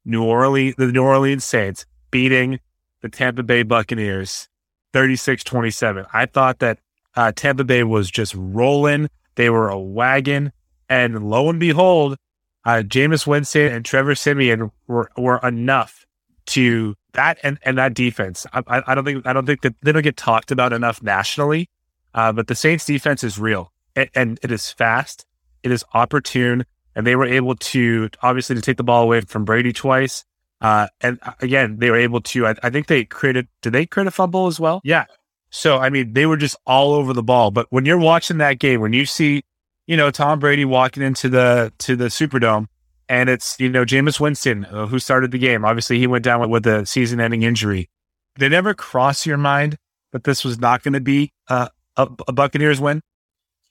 [0.07, 2.59] New Orleans, the New Orleans Saints beating
[3.01, 4.47] the Tampa Bay Buccaneers
[4.93, 6.05] 36 27.
[6.13, 6.79] I thought that
[7.15, 9.09] uh, Tampa Bay was just rolling.
[9.35, 10.53] They were a wagon.
[10.89, 12.17] And lo and behold,
[12.63, 16.05] uh, Jameis Winston and Trevor Siemian were, were enough
[16.47, 18.45] to that and, and that defense.
[18.53, 21.69] I, I, don't think I don't think that they don't get talked about enough nationally.
[22.13, 25.25] Uh, but the Saints defense is real and, and it is fast.
[25.63, 26.65] It is opportune
[26.97, 30.25] and they were able to obviously to take the ball away from Brady twice.
[30.59, 32.47] Uh, and uh, again, they were able to.
[32.47, 33.47] I, I think they created.
[33.61, 34.81] Did they create a fumble as well?
[34.83, 35.05] Yeah.
[35.51, 37.51] So I mean, they were just all over the ball.
[37.51, 39.43] But when you're watching that game, when you see,
[39.85, 42.65] you know, Tom Brady walking into the to the Superdome,
[43.07, 45.63] and it's you know Jameis Winston uh, who started the game.
[45.63, 47.91] Obviously, he went down with, with a season-ending injury.
[48.39, 49.77] Did it ever cross your mind
[50.13, 53.01] that this was not going to be uh, a, a Buccaneers win?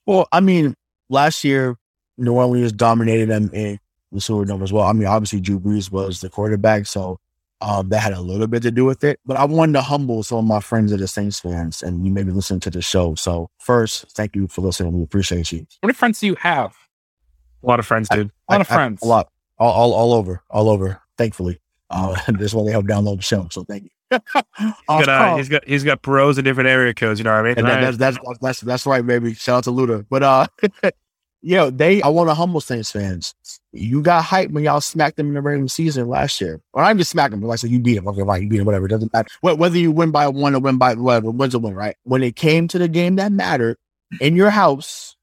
[0.06, 0.76] Well, I mean,
[1.08, 1.76] last year
[2.18, 3.78] New Orleans dominated them in
[4.12, 4.84] the Superdome as well.
[4.84, 7.18] I mean, obviously Drew Brees was the quarterback, so
[7.60, 9.18] um, that had a little bit to do with it.
[9.26, 12.12] But I wanted to humble some of my friends that are Saints fans, and you
[12.12, 13.14] may be listening to the show.
[13.14, 14.92] So first, thank you for listening.
[14.96, 15.66] We appreciate you.
[15.82, 16.74] How many friends do you have?
[17.62, 18.30] A lot of friends, dude.
[18.48, 19.02] A lot of I- I- friends.
[19.02, 21.00] a lot, all, all, all over, all over.
[21.18, 23.48] Thankfully, uh, this why they help download the show.
[23.50, 23.90] So thank you.
[24.58, 27.18] He's got, uh, he's got he's got pros in different area codes.
[27.18, 27.58] You know what I mean?
[27.58, 29.34] And that, that's, that's that's that's right, baby.
[29.34, 30.06] Shout out to Luda.
[30.08, 30.46] But uh,
[31.46, 33.34] yo, they I want to humble Saints fans.
[33.72, 36.60] You got hype when y'all smacked them in the regular season last year.
[36.72, 38.08] Or I'm just smacking them, but like I said, you beat them.
[38.08, 38.86] Okay, right, you beat them, whatever.
[38.86, 39.28] It doesn't matter.
[39.40, 41.96] Whether you win by one or win by whatever, wins a win, right?
[42.02, 43.78] When it came to the game that mattered
[44.20, 45.16] in your house,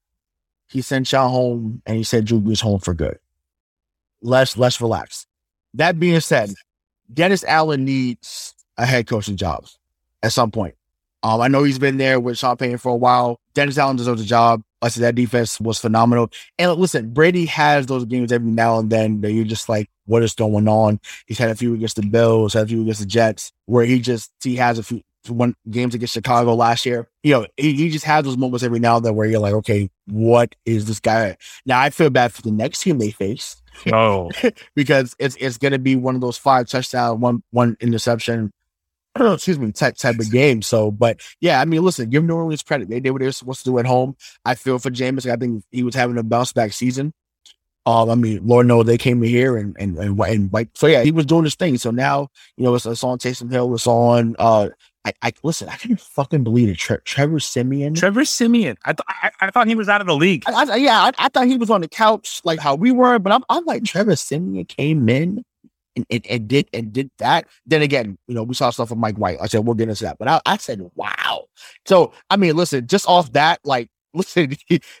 [0.68, 3.18] he sent y'all home and he said Brees home for good.
[4.22, 5.26] Less, less relaxed.
[5.74, 6.54] That being said,
[7.12, 9.66] Dennis Allen needs a head coaching job
[10.22, 10.74] at some point.
[11.22, 13.40] Um, I know he's been there with Sean Payton for a while.
[13.54, 14.62] Dennis Allen deserves a job.
[14.84, 16.30] I said that defense was phenomenal.
[16.58, 20.22] And listen, Brady has those games every now and then that you're just like, what
[20.22, 21.00] is going on?
[21.26, 24.00] He's had a few against the Bills, had a few against the Jets, where he
[24.00, 27.08] just he has a few one games against Chicago last year.
[27.22, 29.54] You know, he, he just has those moments every now and then where you're like,
[29.54, 31.36] okay, what is this guy?
[31.64, 34.30] Now I feel bad for the next team they face Oh,
[34.74, 38.52] because it's it's gonna be one of those five touchdown, one one interception,
[39.20, 40.62] excuse me, type type of game.
[40.62, 42.88] So, but yeah, I mean, listen, give New Orleans credit.
[42.88, 44.16] They did what they were supposed to do at home.
[44.44, 45.30] I feel for Jameis.
[45.30, 47.12] I think he was having a bounce back season.
[47.86, 50.70] Um, I mean, Lord knows they came here and and and, and white.
[50.74, 51.78] So yeah, he was doing his thing.
[51.78, 53.74] So now you know it's, it's on Taysom Hill.
[53.74, 54.34] It's on.
[54.38, 54.70] Uh,
[55.04, 55.68] I, I listen.
[55.68, 56.78] I can't fucking believe it.
[56.78, 57.94] Tre- Trevor Siemian.
[57.94, 58.76] Trevor Siemian.
[58.84, 60.44] I, th- I I thought he was out of the league.
[60.46, 63.18] I, I, yeah, I, I thought he was on the couch like how we were,
[63.18, 65.44] but I'm, I'm like Trevor Siemian came in
[65.96, 67.46] and, and, and did and did that.
[67.66, 69.38] Then again, you know, we saw stuff from Mike White.
[69.40, 71.44] I said we'll get into that, but I, I said wow.
[71.86, 74.54] So I mean, listen, just off that, like, listen,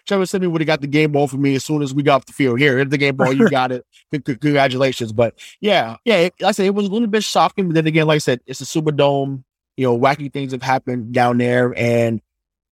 [0.06, 2.16] Trevor Siemian would have got the game ball for me as soon as we got
[2.16, 2.58] off the field.
[2.58, 3.32] Here, here's the game ball.
[3.32, 3.84] You got it.
[4.12, 5.12] C- c- congratulations.
[5.12, 7.68] But yeah, yeah, it, like I said it was a little bit shocking.
[7.68, 9.44] But then again, like I said, it's a Superdome.
[9.76, 12.20] You know, wacky things have happened down there, and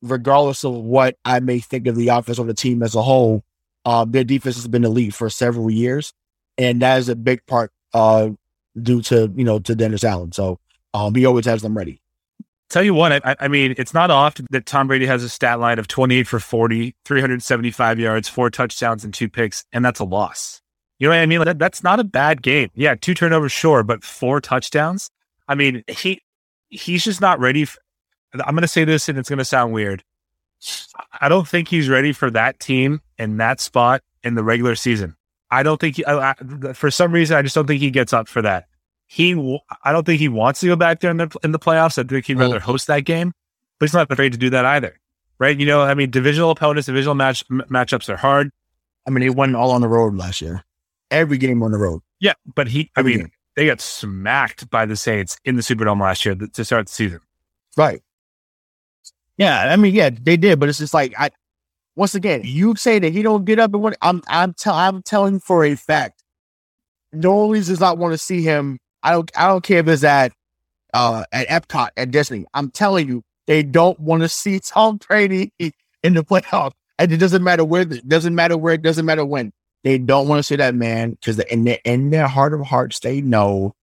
[0.02, 3.42] regardless of what I may think of the offense or the team as a whole,
[3.84, 6.12] Um, their defense has been elite for several years,
[6.56, 8.30] and that is a big part uh,
[8.80, 10.32] due to you know to Dennis Allen.
[10.32, 10.58] So
[10.94, 12.00] um, he always has them ready.
[12.70, 15.58] Tell you what, I, I mean, it's not often that Tom Brady has a stat
[15.58, 20.04] line of 28 for 40, 375 yards, four touchdowns, and two picks, and that's a
[20.04, 20.60] loss.
[20.98, 21.44] You know what I mean?
[21.44, 22.70] That, that's not a bad game.
[22.74, 25.08] Yeah, two turnovers, sure, but four touchdowns.
[25.46, 26.20] I mean, he
[26.68, 27.64] he's just not ready.
[27.64, 27.80] For,
[28.34, 30.04] I'm going to say this, and it's going to sound weird.
[31.20, 35.16] I don't think he's ready for that team and that spot in the regular season.
[35.50, 38.12] I don't think he, I, I, for some reason, I just don't think he gets
[38.12, 38.66] up for that.
[39.06, 39.32] He,
[39.84, 41.98] I don't think he wants to go back there in the in the playoffs.
[41.98, 43.32] I think he'd rather host that game,
[43.78, 45.00] but he's not afraid to do that either,
[45.38, 45.58] right?
[45.58, 48.50] You know, I mean, divisional opponents, divisional match m- matchups are hard.
[49.06, 50.62] I mean, they won all on the road last year.
[51.10, 52.02] Every game on the road.
[52.20, 53.30] Yeah, but he, I mean, game.
[53.56, 57.20] they got smacked by the Saints in the Superdome last year to start the season.
[57.78, 58.02] Right.
[59.38, 61.30] Yeah, I mean, yeah, they did, but it's just like I.
[61.98, 65.02] Once again, you say that he don't get up and what I'm I'm tell I'm
[65.02, 66.22] telling for a fact.
[67.12, 68.78] New Orleans does not want to see him.
[69.02, 70.32] I don't I don't care if it's at
[70.94, 72.46] uh at Epcot at Disney.
[72.54, 76.70] I'm telling you, they don't want to see Tom Brady in the playoffs.
[77.00, 79.52] And it doesn't matter where it doesn't matter where it doesn't matter when.
[79.82, 83.00] They don't want to see that man because in their in their heart of hearts,
[83.00, 83.74] they know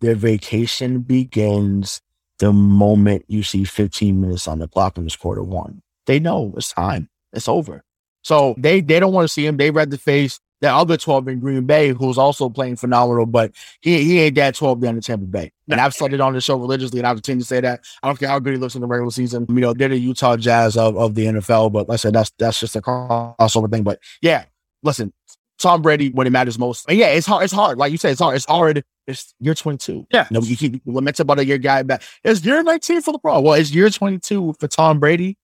[0.00, 2.00] their vacation begins
[2.38, 5.82] the moment you see 15 minutes on the clock in this quarter one.
[6.06, 7.10] They know it's time.
[7.32, 7.84] It's over.
[8.22, 9.56] So they they don't want to see him.
[9.56, 13.52] They read the face That other 12 in Green Bay, who's also playing phenomenal, but
[13.80, 15.52] he he ain't that 12 down in Tampa Bay.
[15.70, 17.80] And I've said it on the show religiously, and I continue to say that.
[18.02, 19.46] I don't care how good he looks in the regular season.
[19.48, 22.30] You know, they're the Utah Jazz of, of the NFL, but like I said, that's
[22.38, 23.82] that's just a crossover thing.
[23.82, 24.44] But yeah,
[24.82, 25.12] listen,
[25.58, 26.88] Tom Brady when it matters most.
[26.88, 27.44] And yeah, it's hard.
[27.44, 27.78] It's hard.
[27.78, 28.36] Like you said, it's hard.
[28.36, 28.84] It's hard.
[29.06, 30.06] It's year 22.
[30.12, 30.26] Yeah.
[30.30, 32.02] You know, you keep lament about a year guy back.
[32.22, 33.40] It's year 19 for the pro.
[33.40, 35.38] Well, it's year 22 for Tom Brady.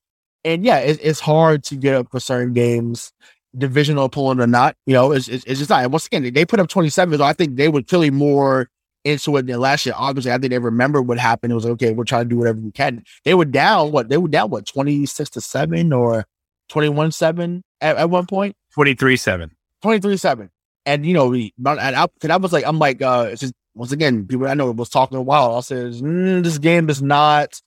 [0.45, 3.13] And yeah, it, it's hard to get up for certain games,
[3.57, 4.77] divisional opponent or not.
[4.87, 5.83] You know, it's, it's, it's just not.
[5.83, 7.19] And once again, they put up 27.
[7.19, 8.69] So I think they were clearly more
[9.05, 9.95] into it than last year.
[9.97, 11.53] Obviously, I think they remember what happened.
[11.53, 13.05] It was like, okay, we're trying to do whatever we can.
[13.25, 14.09] They were down, what?
[14.09, 16.25] They were down, what, 26 to 7 or
[16.69, 18.57] 21 7 at, at one point?
[18.75, 19.51] 23 7.
[19.83, 20.51] 23 7.
[20.87, 23.55] And, you know, we, and I, cause I was like, I'm like, uh, it's just,
[23.75, 25.55] once again, people I know was talking a while.
[25.55, 27.61] I says, mm, this game is not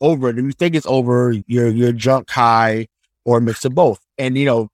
[0.00, 0.28] over.
[0.28, 0.38] it.
[0.38, 2.88] If you think it's over, you're, you're drunk high
[3.24, 4.00] or a mix of both.
[4.18, 4.68] And, you know,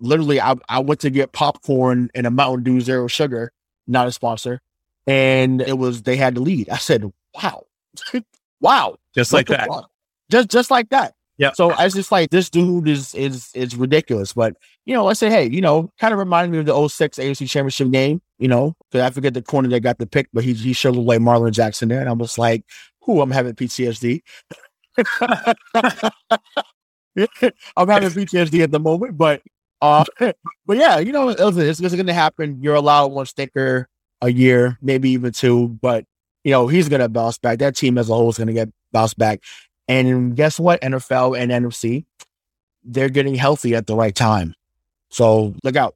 [0.00, 3.52] literally, I, I went to get popcorn and a Mountain Dew Zero Sugar,
[3.86, 4.60] not a sponsor.
[5.06, 6.68] And it was, they had the lead.
[6.70, 7.64] I said, wow,
[8.60, 8.96] wow.
[9.14, 9.68] Just like that.
[9.68, 9.90] fuck?
[10.30, 11.14] Just, just like that.
[11.36, 11.52] Yeah.
[11.52, 14.32] So I was just like, this dude is is is ridiculous.
[14.32, 14.54] But
[14.84, 17.48] you know, I say, hey, you know, kind of reminded me of the 06 AFC
[17.48, 18.20] Championship game.
[18.38, 20.92] You know, because I forget the corner that got the pick, but he he sure
[20.92, 22.64] looked like Marlin Jackson there, and I was like,
[23.04, 23.20] who?
[23.20, 24.20] I'm having PTSD.
[27.76, 29.42] I'm having PTSD at the moment, but
[29.82, 30.04] uh,
[30.66, 32.58] but yeah, you know, listen, it's, it's going to happen.
[32.62, 33.88] You're allowed one sticker
[34.20, 36.04] a year, maybe even two, but
[36.42, 37.58] you know, he's going to bounce back.
[37.58, 39.40] That team as a whole is going to get bounced back.
[39.88, 40.80] And guess what?
[40.80, 42.04] NFL and NFC,
[42.84, 44.54] they're getting healthy at the right time.
[45.10, 45.94] So look out.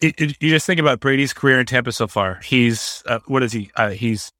[0.00, 2.40] It, it- you just think about Brady's career in Tampa so far.
[2.42, 3.70] He's uh, what is he?
[3.76, 4.32] Uh, he's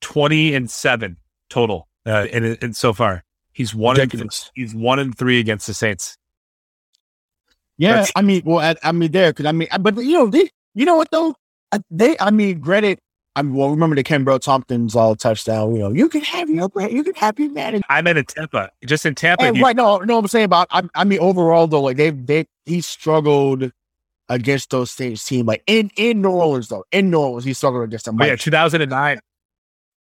[0.00, 1.16] twenty and seven
[1.56, 4.50] total, uh, and, and so far he's one Ridiculous.
[4.54, 6.16] he's one and three against the Saints.
[7.78, 10.26] Yeah, That's- I mean, well, I, I mean, there because I mean, but you know,
[10.28, 11.34] they, you know what though?
[11.72, 12.98] Uh, They, I mean, granted,
[13.34, 15.74] I mean, well, remember the Kenbrell Thompkins all touchdown.
[15.74, 17.82] You know, you can have your, you can have your man.
[17.88, 19.44] I'm in a Tampa, just in Tampa.
[19.44, 20.68] And he- right, no, no, I'm saying about.
[20.70, 23.70] I, I mean, overall though, like they, they, he struggled
[24.28, 26.84] against those Saints team, like in in New Orleans though.
[26.92, 28.20] In New Orleans, he struggled against them.
[28.20, 29.20] oh, yeah, two thousand and nine.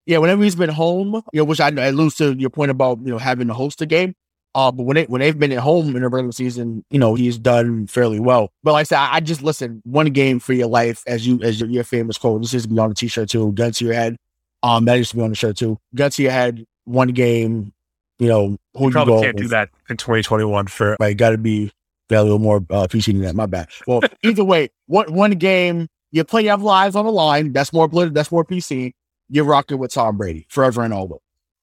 [0.07, 2.99] Yeah, whenever he's been home, you know, which I, I lose to your point about
[3.01, 4.15] you know having to host a game.
[4.55, 7.15] Uh, but when they when they've been at home in the regular season, you know
[7.15, 8.53] he's done fairly well.
[8.63, 11.43] But like I said, I, I just listen one game for your life, as you
[11.43, 12.43] as your, your famous quote.
[12.43, 13.53] This used to be on the t-shirt too.
[13.53, 14.17] Gun to your head.
[14.63, 15.79] Um, that used to be on the shirt too.
[15.95, 16.65] Gun to your head.
[16.85, 17.73] One game.
[18.21, 21.17] You know who you Probably go can't do that in twenty twenty one for Right,
[21.17, 21.73] got to be
[22.11, 23.35] a little more uh, PC than that.
[23.35, 23.69] My bad.
[23.89, 27.53] Well, either way, one one game, you play, you have lives on the line.
[27.53, 28.15] That's more political.
[28.15, 28.93] That's more PC.
[29.29, 31.21] You're rocking with Tom Brady forever and always.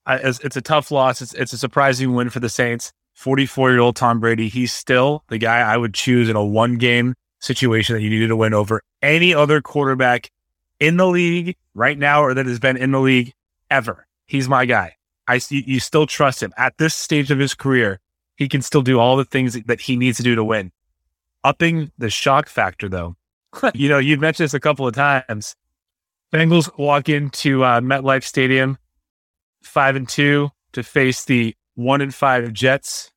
[0.08, 1.22] it's, it's a tough loss.
[1.22, 2.92] It's, it's a surprising win for the Saints.
[3.14, 6.76] 44 year old Tom Brady, he's still the guy I would choose in a one
[6.76, 10.30] game situation that you needed to win over any other quarterback
[10.80, 13.32] in the league right now or that has been in the league
[13.70, 14.06] ever.
[14.26, 14.96] He's my guy.
[15.28, 18.00] I see you still trust him at this stage of his career.
[18.36, 20.72] He can still do all the things that he needs to do to win.
[21.44, 23.16] Upping the shock factor, though,
[23.74, 25.54] you know, you've mentioned this a couple of times.
[26.32, 28.78] Bengals walk into uh, MetLife Stadium
[29.62, 33.10] five and two to face the one and five Jets.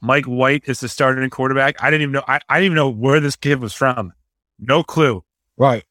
[0.00, 1.82] Mike White is the starting quarterback.
[1.82, 2.24] I didn't even know.
[2.26, 4.12] I, I didn't even know where this kid was from.
[4.58, 5.22] No clue.
[5.58, 5.84] Right.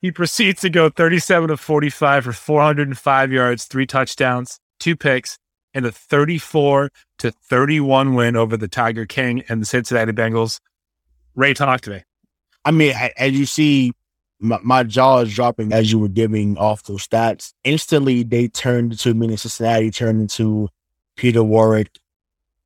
[0.00, 5.38] He proceeds to go 37 of 45 for 405 yards, three touchdowns, two picks,
[5.72, 10.60] and a 34 to 31 win over the Tiger King and the Cincinnati Bengals.
[11.34, 12.02] Ray, talk to me.
[12.66, 13.92] I mean, as you see,
[14.40, 17.52] my, my jaw is dropping as you were giving off those stats.
[17.64, 20.68] Instantly, they turned into meaning Cincinnati turned into
[21.16, 21.98] Peter Warrick,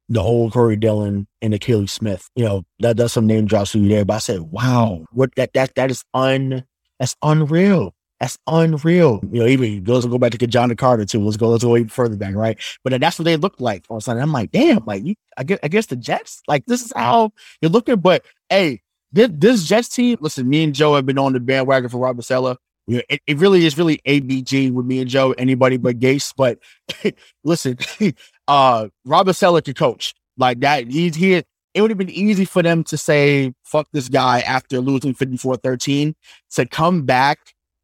[0.08, 2.28] the whole Corey Dillon, and Akili Smith.
[2.34, 4.04] You know that that's some name drops for you there.
[4.04, 6.64] But I said, wow, what that that that is un
[6.98, 7.94] that's unreal.
[8.20, 9.20] That's unreal.
[9.30, 11.22] You know, even let's go back to John Carter too.
[11.22, 12.58] Let's go let's go even further back, right?
[12.82, 14.20] But that's what they look like a sudden.
[14.22, 17.30] I'm like, damn, like you, I guess, I guess the Jets, like this is how
[17.60, 17.96] you're looking.
[17.96, 18.80] But hey,
[19.12, 22.24] this, this Jets team, listen, me and Joe have been on the bandwagon for Robert
[22.24, 22.56] Saleh.
[22.86, 26.32] It, it really is really ABG with me and Joe, anybody but Gase.
[26.36, 26.58] But
[27.44, 27.78] listen,
[28.48, 30.88] uh, Robert Saleh could coach like that.
[30.88, 31.42] He's here.
[31.74, 35.56] It would have been easy for them to say, fuck this guy after losing 54
[35.56, 36.14] 13
[36.52, 37.38] to come back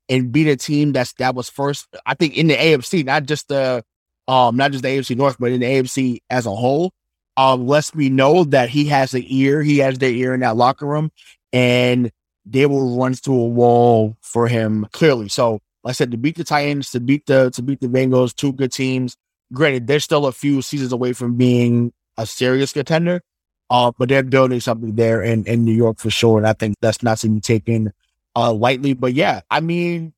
[0.08, 3.48] and beat a team that's that was first, I think, in the AFC, not just
[3.48, 3.84] the
[4.26, 6.92] um, not just the AFC North, but in the AFC as a whole.
[7.36, 10.56] Um, lets me know that he has the ear, he has the ear in that
[10.56, 11.10] locker room,
[11.52, 12.12] and
[12.46, 15.28] they will run through a wall for him clearly.
[15.28, 18.34] So, like I said, to beat the Titans, to beat the to beat the Bengals,
[18.34, 19.16] two good teams.
[19.52, 23.20] Granted, they're still a few seasons away from being a serious contender,
[23.70, 26.38] uh, but they're building something there in, in New York for sure.
[26.38, 27.92] And I think that's not to be taken
[28.36, 28.94] uh, lightly.
[28.94, 30.12] But yeah, I mean,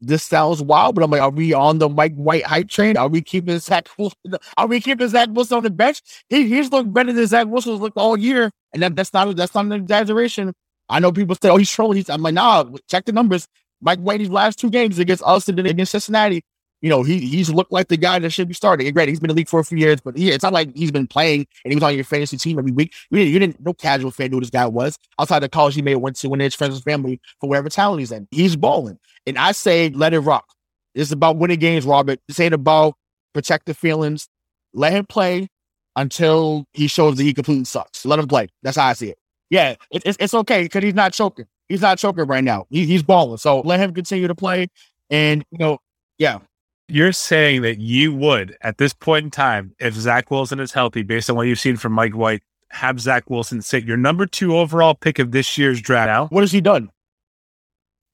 [0.00, 2.96] this sounds wild, but I'm like, are we on the Mike White hype train?
[2.96, 4.18] Are we keeping Zach Wilson?
[4.56, 6.02] Are we keeping Zach Wilson on the bench?
[6.28, 9.54] He, he's looked better than Zach Wilson's looked all year, and that, that's not that's
[9.54, 10.52] not an exaggeration.
[10.88, 12.64] I know people say, "Oh, he's trolling." He's, I'm like, nah.
[12.88, 13.48] Check the numbers.
[13.80, 16.42] Mike White, these last two games against us and then against Cincinnati,
[16.84, 18.86] you know, he he's looked like the guy that should be starting.
[18.86, 20.52] And granted, he's been in the league for a few years, but yeah, it's not
[20.52, 22.92] like he's been playing and he was on your fantasy team every week.
[23.10, 25.74] You didn't, you didn't no casual fan knew who this guy was outside the college
[25.74, 28.28] he may have went to when his friends and family for wherever talent he's in.
[28.30, 30.44] He's balling, and I say let it rock.
[30.94, 32.20] It's about winning games, Robert.
[32.28, 32.96] This ain't about
[33.32, 34.28] protect the feelings.
[34.74, 35.48] Let him play
[35.96, 38.04] until he shows that he completely sucks.
[38.04, 38.48] Let him play.
[38.62, 39.18] That's how I see it.
[39.48, 41.46] Yeah, it, it's it's okay because he's not choking.
[41.70, 42.66] He's not choking right now.
[42.68, 43.38] He, he's balling.
[43.38, 44.68] So let him continue to play.
[45.08, 45.78] And you know,
[46.18, 46.40] yeah,
[46.88, 51.02] You're saying that you would, at this point in time, if Zach Wilson is healthy,
[51.02, 54.56] based on what you've seen from Mike White, have Zach Wilson sit your number two
[54.56, 56.26] overall pick of this year's draft now?
[56.26, 56.90] What has he done?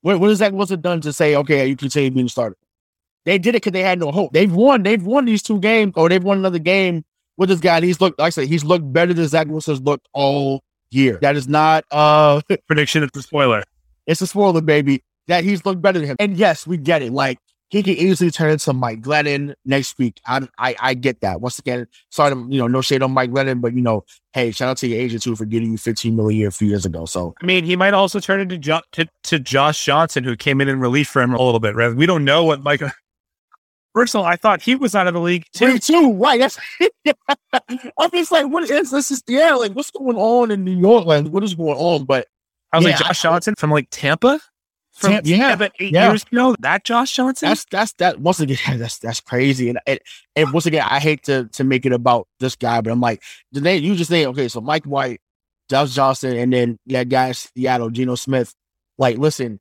[0.01, 2.55] What, what has Zach Wilson done to say, okay, you continue being the starter?
[3.25, 4.33] They did it because they had no hope.
[4.33, 4.83] They've won.
[4.83, 7.03] They've won these two games, or they've won another game
[7.37, 7.75] with this guy.
[7.75, 11.19] And he's looked, like I said, he's looked better than Zach Wilson's looked all year.
[11.21, 13.63] That is not uh Prediction It's a spoiler.
[14.07, 15.03] it's a spoiler, baby.
[15.27, 16.15] That he's looked better than him.
[16.19, 17.11] And yes, we get it.
[17.11, 17.37] Like
[17.71, 20.19] he can easily turn into Mike Glennon next week.
[20.27, 21.39] I, I I get that.
[21.39, 24.03] Once again, sorry to you know, no shade on Mike Glennon, but you know,
[24.33, 26.51] hey, shout out to your agent too for getting you 15 million a year a
[26.51, 27.05] few years ago.
[27.05, 30.59] So I mean, he might also turn into jo- to, to Josh Johnson, who came
[30.59, 31.73] in in relief for him a little bit.
[31.73, 31.95] Right?
[31.95, 32.81] We don't know what Mike.
[33.93, 35.73] First of all, I thought he was out of the league too.
[35.73, 36.39] Me too, right?
[36.41, 36.59] That's
[37.97, 39.11] I'm just like, what is this?
[39.11, 41.05] Is yeah, like what's going on in New York?
[41.05, 42.03] Like, what is going on?
[42.03, 42.27] But
[42.73, 44.41] I was like, Yeah, Josh Johnson from like Tampa?
[44.93, 46.09] From Tam- yeah, Tampa eight yeah.
[46.09, 46.55] years ago?
[46.59, 47.49] That Josh Johnson?
[47.49, 49.69] that's that's that once again, that's that's crazy.
[49.69, 49.99] And and,
[50.35, 53.23] and once again, I hate to to make it about this guy, but I'm like,
[53.51, 55.21] the name you just name okay, so Mike White,
[55.69, 58.53] Josh Johnson, and then that guy in Seattle, Geno Smith.
[58.97, 59.59] Like, listen,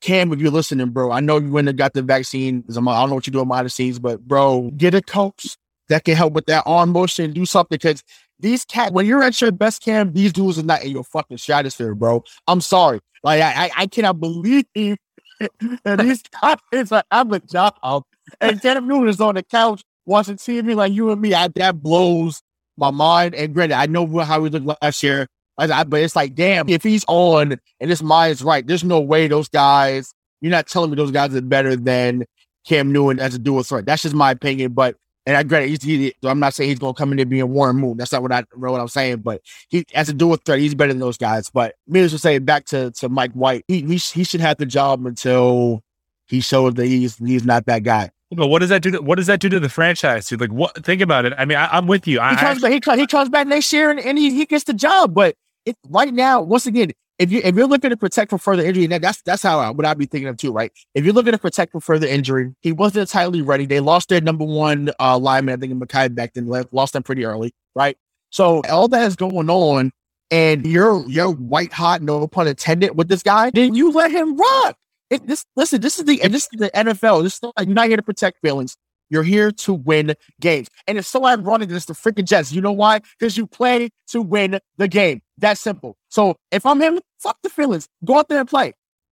[0.00, 2.64] Cam, if you're listening, bro, I know you went and got the vaccine.
[2.74, 5.56] I'm- I don't know what you're doing behind the scenes, but bro, get a coach
[5.88, 7.76] that can help with that arm motion, do something.
[7.76, 8.02] Because
[8.38, 11.38] these cat, when you're at your best, Cam, these dudes are not in your fucking
[11.38, 12.22] stratosphere, bro.
[12.46, 13.00] I'm sorry.
[13.24, 18.04] Like, I, I, I cannot believe that these guys are having a job.
[18.40, 21.34] And Tanner Newton is on the couch watching TV like you and me.
[21.34, 22.42] I, that blows
[22.76, 23.34] my mind.
[23.34, 25.26] And granted, I know how he looked last year.
[25.56, 29.26] I- But it's like, damn, if he's on and his mind's right, there's no way
[29.26, 32.24] those guys, you're not telling me those guys are better than
[32.66, 33.86] Cam Newton as a dual threat.
[33.86, 34.72] That's just my opinion.
[34.72, 34.96] But,
[35.28, 37.48] and I granted, he's, he, I'm not saying he's going to come in there being
[37.52, 37.98] Warren Moon.
[37.98, 39.18] That's not what, I, what I'm saying.
[39.18, 41.50] But he, as a dual threat, he's better than those guys.
[41.50, 44.64] But me to say, back to, to Mike White, he, he, he should have the
[44.66, 45.82] job until
[46.26, 48.10] he shows that he's, he's not that guy.
[48.30, 48.90] but what does that do?
[48.92, 50.26] To, what does that do to the franchise?
[50.28, 50.40] Dude?
[50.40, 50.82] Like, what?
[50.84, 51.34] Think about it.
[51.36, 52.20] I mean, I, I'm with you.
[52.20, 52.84] I, He comes I- back.
[52.96, 55.12] He, he comes back next year and, and he, he gets the job.
[55.12, 58.64] But it, right now, once again, if you if you're looking to protect from further
[58.64, 60.72] injury, that, that's that's how I, what I'd be thinking of too, right?
[60.94, 63.66] If you're looking to protect from further injury, he wasn't entirely ready.
[63.66, 66.68] They lost their number one uh, lineman, I think, in Mekhi Becton.
[66.70, 67.98] Lost them pretty early, right?
[68.30, 69.92] So all that is going on,
[70.30, 73.50] and you're you're white hot, no pun intended, with this guy.
[73.50, 74.76] Then you let him rock.
[75.10, 77.24] It, this listen, this is the and this is the NFL.
[77.24, 78.76] This is not, you're not here to protect feelings.
[79.10, 80.68] You're here to win games.
[80.86, 82.52] And it's so ironic that it's the freaking Jets.
[82.52, 83.00] You know why?
[83.18, 85.22] Because you play to win the game.
[85.38, 85.96] That's simple.
[86.08, 87.88] So if I'm him, fuck the feelings.
[88.04, 88.74] Go out there and play.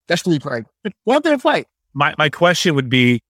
[0.08, 0.66] That's three, Craig.
[1.06, 1.66] Go out there and play.
[1.94, 3.22] My my question would be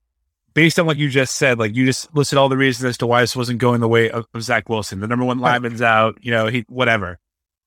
[0.54, 3.08] based on what you just said, like you just listed all the reasons as to
[3.08, 5.00] why this wasn't going the way of, of Zach Wilson.
[5.00, 7.20] The number one lineman's out, you know, he whatever.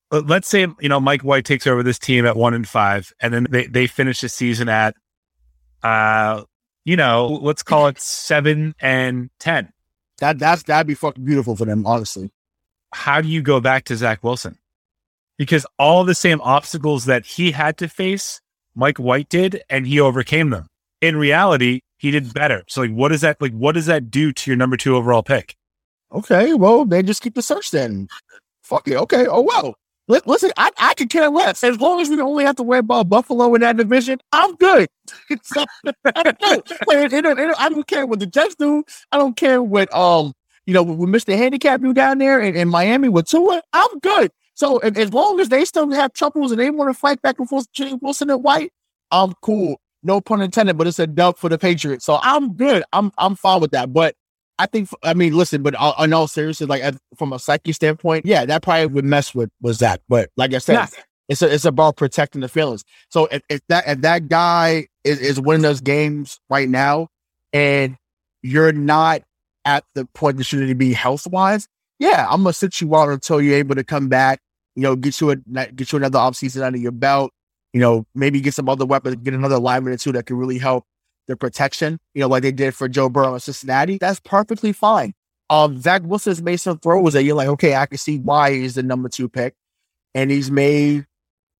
[0.09, 3.11] But let's say, you know, Mike White takes over this team at one and five,
[3.19, 4.95] and then they, they finish the season at
[5.81, 6.43] uh
[6.85, 9.71] you know, let's call it seven and ten.
[10.19, 12.31] That that's that'd be fucking beautiful for them, honestly.
[12.93, 14.57] How do you go back to Zach Wilson?
[15.37, 18.39] Because all the same obstacles that he had to face,
[18.75, 20.67] Mike White did, and he overcame them.
[21.01, 22.63] In reality, he did better.
[22.67, 25.23] So like what does that like what does that do to your number two overall
[25.23, 25.55] pick?
[26.11, 28.07] Okay, well, they just keep the search then.
[28.61, 28.95] Fuck it.
[28.95, 29.25] Okay.
[29.27, 29.75] Oh well.
[30.07, 31.63] Li- Listen, I, I could care less.
[31.63, 34.89] As long as we only have to worry about Buffalo in that division, I'm good.
[35.43, 35.65] So,
[36.05, 36.63] good.
[36.87, 38.83] Like, it don't- it don't- I don't care what the Jets do.
[39.11, 40.33] I don't care what um
[40.65, 41.37] you know with Mr.
[41.37, 43.61] Handicap do down there in, in Miami with Tua.
[43.73, 44.31] I'm good.
[44.55, 47.49] So as long as they still have troubles and they want to fight back and
[47.49, 48.71] forth between Wilson and White,
[49.11, 49.77] I'm cool.
[50.03, 52.05] No pun intended, but it's a dub for the Patriots.
[52.05, 52.83] So I'm good.
[52.93, 53.93] I'm I'm fine with that.
[53.93, 54.15] But
[54.59, 57.73] I think, I mean, listen, but uh, in all seriousness, like as, from a psyche
[57.73, 60.01] standpoint, yeah, that probably would mess with with Zach.
[60.07, 60.75] But like I said,
[61.27, 62.83] it's a, it's about protecting the feelings.
[63.09, 67.07] So if, if that if that guy is, is winning those games right now,
[67.51, 67.97] and
[68.41, 69.23] you're not
[69.65, 72.95] at the point that you need to be health wise, yeah, I'm gonna sit you
[72.95, 74.39] out until you're able to come back.
[74.75, 77.31] You know, get you a get you another offseason under your belt.
[77.73, 80.59] You know, maybe get some other weapons, get another lineman or two that can really
[80.59, 80.85] help
[81.27, 81.99] the protection.
[82.13, 83.97] You know, like they did for Joe Burrow in Cincinnati.
[83.97, 85.13] That's perfectly fine.
[85.49, 88.75] Um, Zach Wilson's made some throws that you're like, okay, I can see why he's
[88.75, 89.53] the number two pick,
[90.15, 91.05] and he's made,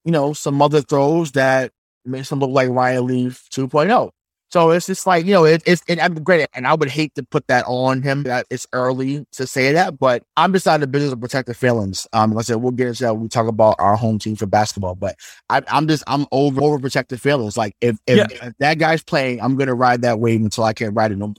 [0.06, 1.72] you know, some other throws that
[2.06, 4.12] makes him look like Ryan Leaf 2.0.
[4.54, 6.48] So it's just like, you know, it, it's, and I'm great.
[6.54, 9.98] And I would hate to put that on him that it's early to say that,
[9.98, 12.08] but I'm just out of the business of protecting feelings.
[12.14, 14.36] Um, like I said, we'll get into that when we talk about our home team
[14.36, 15.16] for basketball, but
[15.50, 17.58] I, I'm just, I'm over, over protecting feelings.
[17.58, 18.28] Like if, if, Yeah.
[18.48, 21.18] if that guy's playing, I'm going to ride that wave until I can't ride it
[21.18, 21.34] no.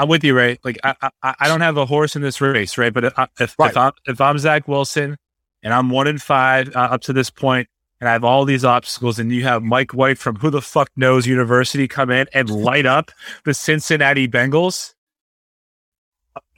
[0.00, 0.58] I'm with you, Ray.
[0.64, 2.92] Like I, I, I don't have a horse in this race, right?
[2.92, 3.70] But if, if, Right.
[3.70, 5.16] if I'm if I'm Zach Wilson
[5.62, 7.68] and I'm one in five uh, up to this point,
[8.00, 10.90] and I have all these obstacles, and you have Mike White from who the fuck
[10.96, 13.10] knows University come in and light up
[13.44, 14.94] the Cincinnati Bengals,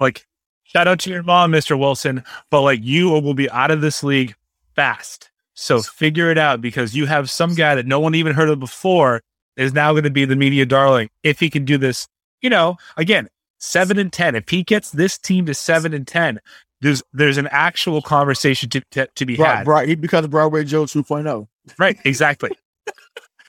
[0.00, 0.26] like
[0.64, 4.02] shout out to your mom, Mister Wilson, but like you will be out of this
[4.02, 4.34] league
[4.74, 5.30] fast.
[5.54, 8.60] So figure it out because you have some guy that no one even heard of
[8.60, 9.22] before
[9.56, 12.06] is now going to be the media darling if he can do this
[12.40, 13.28] you know, again,
[13.58, 14.34] seven and ten.
[14.34, 16.40] If he gets this team to seven and ten,
[16.86, 19.66] there's there's an actual conversation to to, to be Right, had.
[19.66, 19.88] right.
[19.88, 21.46] He becomes Broadway Joe 2.0.
[21.78, 22.50] Right, exactly.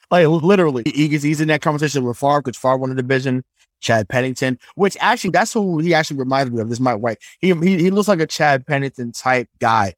[0.10, 3.44] Like literally, he he's in that conversation with Favre because Favre won the division.
[3.82, 6.70] Chad Pennington, which actually that's who he actually reminds me of.
[6.70, 7.18] This Mike White.
[7.40, 9.96] He he, he looks like a Chad Pennington type guy.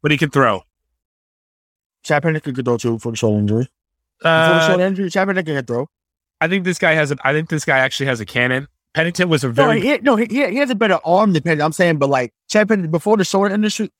[0.00, 0.62] But he can throw.
[2.04, 3.64] Chad Pennington could throw too for the shoulder injury.
[4.18, 5.88] for the Uh, shoulder injury, Chad Pennington can throw.
[6.40, 7.16] I think this guy has a.
[7.24, 8.68] I think this guy actually has a cannon.
[8.94, 11.64] Pennington was a No, very he, no, he, he has a better arm than Pennington.
[11.64, 13.90] I'm saying, but like Chad Pennington before the shoulder industry,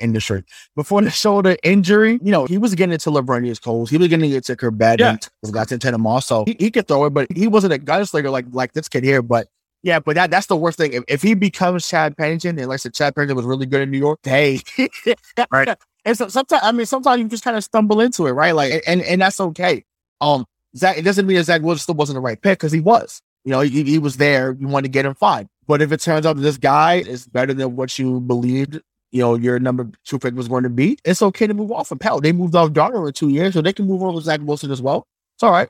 [0.00, 0.42] industry
[0.74, 3.90] before the shoulder injury, you know, he was getting into Laveranues Coles.
[3.90, 5.16] He was getting into Chrebet Yeah.
[5.42, 6.26] and got to Santana Moss.
[6.26, 9.04] So he, he could throw it, but he wasn't a gunslinger like like this kid
[9.04, 9.22] here.
[9.22, 9.46] But
[9.82, 10.92] yeah, but that that's the worst thing.
[10.94, 13.82] If, if he becomes Chad Pennington, and like I said, Chad Pennington was really good
[13.82, 14.60] in New York, hey,
[15.50, 15.76] Right.
[16.04, 18.54] And so sometimes, I mean, sometimes you just kind of stumble into it, right?
[18.54, 19.84] Like, and and that's okay.
[20.20, 20.46] Um,
[20.76, 23.22] Zach, it doesn't mean that Zach Wilson still wasn't the right pick because he was.
[23.44, 24.56] You know, he, he was there.
[24.58, 25.48] You want to get him fine.
[25.66, 28.80] But if it turns out that this guy is better than what you believed,
[29.12, 31.90] you know, your number two pick was going to be, it's okay to move off
[31.90, 32.20] of Pell.
[32.20, 34.70] They moved off Darnold in two years, so they can move on with Zach Wilson
[34.70, 35.06] as well.
[35.36, 35.68] It's all right.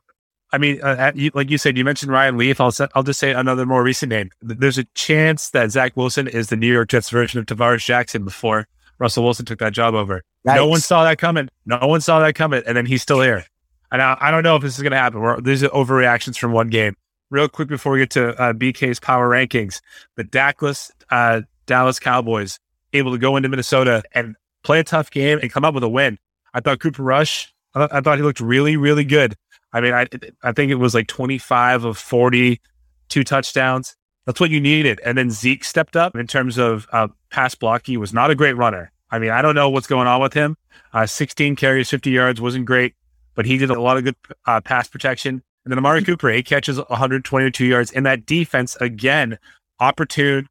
[0.52, 2.60] I mean, uh, you, like you said, you mentioned Ryan Leaf.
[2.60, 4.30] I'll, I'll just say another more recent name.
[4.42, 8.24] There's a chance that Zach Wilson is the New York Jets version of Tarvaris Jackson
[8.24, 8.66] before
[8.98, 10.22] Russell Wilson took that job over.
[10.44, 11.48] No one saw that coming.
[11.66, 13.44] No one saw that coming, and then he's still here.
[13.92, 15.20] And I, I don't know if this is going to happen.
[15.20, 16.96] We're, these are overreactions from one game.
[17.30, 19.80] Real quick before we get to uh, BK's power rankings,
[20.16, 22.58] the Dakless uh, Dallas Cowboys
[22.92, 25.88] able to go into Minnesota and play a tough game and come up with a
[25.88, 26.18] win.
[26.52, 27.52] I thought Cooper Rush.
[27.74, 29.36] I, thought- I thought he looked really, really good.
[29.72, 30.08] I mean, I
[30.42, 32.60] I think it was like 25 of 40,
[33.08, 33.94] two touchdowns.
[34.26, 35.00] That's what you needed.
[35.04, 37.86] And then Zeke stepped up in terms of uh, pass block.
[37.86, 38.90] He was not a great runner.
[39.12, 40.56] I mean, I don't know what's going on with him.
[40.92, 42.94] Uh, 16 carries, 50 yards wasn't great,
[43.36, 44.16] but he did a lot of good
[44.46, 45.42] uh, pass protection.
[45.64, 47.92] And then Amari Cooper, eight catches, 122 yards.
[47.92, 49.38] And that defense, again,
[49.78, 50.48] opportune.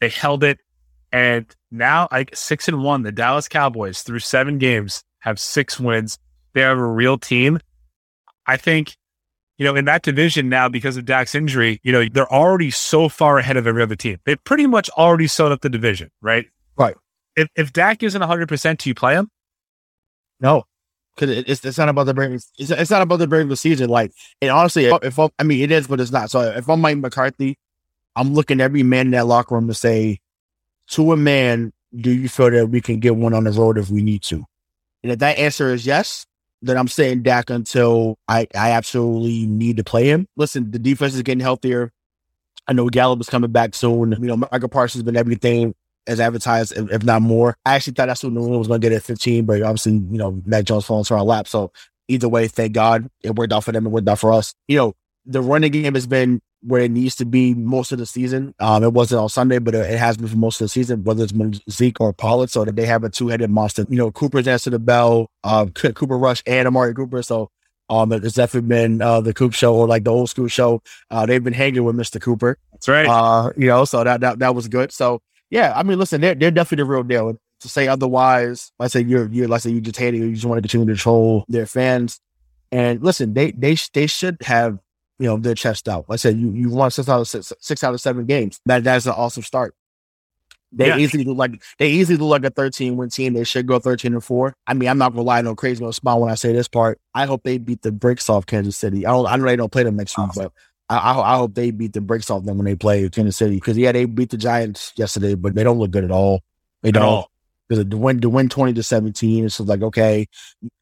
[0.00, 0.60] They held it.
[1.12, 6.18] And now, like six and one, the Dallas Cowboys through seven games have six wins.
[6.54, 7.58] They have a real team.
[8.46, 8.96] I think
[9.58, 13.08] you know, in that division now because of Dak's injury, you know, they're already so
[13.08, 14.18] far ahead of every other team.
[14.24, 16.46] They've pretty much already sewn up the division, right?
[16.76, 16.94] Right.
[17.36, 19.30] If if Dak isn't 100%, do you play him?
[20.40, 20.64] No,
[21.16, 22.36] because it, it's it's not about the regular.
[22.58, 23.88] It's, it's not about the regular season.
[23.88, 24.12] Like,
[24.42, 26.30] and honestly, if, if I'm- I mean it is, but it's not.
[26.30, 27.58] So if I'm Mike McCarthy,
[28.14, 30.20] I'm looking every man in that locker room to say,
[30.90, 33.90] to a man, do you feel that we can get one on the road if
[33.90, 34.44] we need to?
[35.02, 36.26] And if that answer is yes,
[36.62, 40.26] then I'm saying Dak until I I absolutely need to play him.
[40.36, 41.92] Listen, the defense is getting healthier.
[42.68, 44.12] I know Gallup is coming back soon.
[44.12, 45.74] You know, Micah Parsons has been everything
[46.06, 47.56] as advertised, if, if not more.
[47.64, 49.92] I actually thought that's what New England was going to get at 15, but obviously,
[49.92, 51.48] you know, Mac Jones falling to our lap.
[51.48, 51.72] So
[52.08, 53.86] either way, thank God it worked out for them.
[53.86, 54.54] It worked out for us.
[54.68, 54.94] You know,
[55.24, 58.54] the running game has been where it needs to be most of the season.
[58.58, 61.22] Um, it wasn't on Sunday, but it has been for most of the season, whether
[61.22, 63.86] it's been Zeke or Pollard, so that they have a two-headed monster.
[63.88, 67.22] You know, Cooper's answered the bell, uh, Cooper Rush and Amari Cooper.
[67.22, 67.50] So
[67.88, 70.82] um, it's definitely been uh, the Coop show or like the old school show.
[71.10, 72.20] Uh, they've been hanging with Mr.
[72.20, 72.58] Cooper.
[72.72, 73.06] That's right.
[73.06, 74.92] Uh, you know, so that, that that was good.
[74.92, 77.28] So yeah, I mean, listen, they're they're definitely the real deal.
[77.30, 80.44] And To say otherwise, I say you're you're like say you just hating, you just
[80.44, 82.20] want to continue to troll their fans.
[82.72, 84.78] And listen, they they they should have
[85.18, 86.06] you know their chest out.
[86.08, 88.60] Like I said you you won six out of six, six out of seven games.
[88.66, 89.74] That that's an awesome start.
[90.72, 90.98] They Yeah.
[90.98, 93.34] easily look like they easily look like a 13 win team.
[93.34, 94.54] They should go 13 and four.
[94.66, 96.98] I mean, I'm not relying on crazy no smile when I say this part.
[97.14, 99.06] I hope they beat the brakes off Kansas City.
[99.06, 100.52] I don't I know they don't play them next week, but
[100.88, 103.56] I, I, I hope they beat the brakes off them when they play Kansas City.
[103.56, 106.42] Because yeah, they beat the Giants yesterday, but they don't look good at all.
[106.82, 107.26] They don't.
[107.68, 110.26] Because to win to win twenty to seventeen, it's just like okay,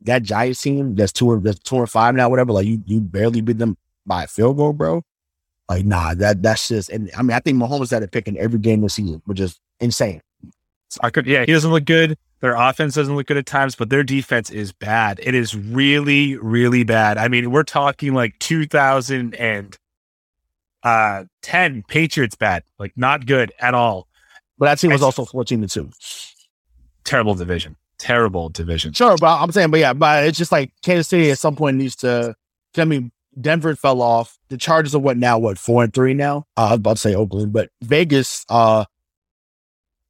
[0.03, 2.53] that Giants team that's two or that's two or five now, whatever.
[2.53, 5.03] Like you you barely beat them by a field goal, bro.
[5.69, 8.37] Like nah, that that's just and I mean I think Mahomes had a pick in
[8.37, 10.21] every game this season, which is insane.
[11.01, 12.17] I could, yeah, he doesn't look good.
[12.41, 15.19] Their offense doesn't look good at times, but their defense is bad.
[15.23, 17.17] It is really, really bad.
[17.17, 19.71] I mean, we're talking like 2010
[20.85, 24.07] uh, 10 Patriots bad, like not good at all.
[24.59, 25.91] But that team was also fourteen and two.
[27.05, 27.77] Terrible division.
[27.99, 28.93] Terrible division.
[28.93, 31.77] Sure, but I'm saying, but yeah, but it's just like Kansas City at some point
[31.77, 32.37] needs to.
[32.77, 33.11] I mean,
[33.41, 34.39] Denver fell off.
[34.49, 35.39] The Chargers are what now?
[35.39, 36.47] What four and three now?
[36.57, 38.85] Uh, I was about to say Oakland, but Vegas, uh,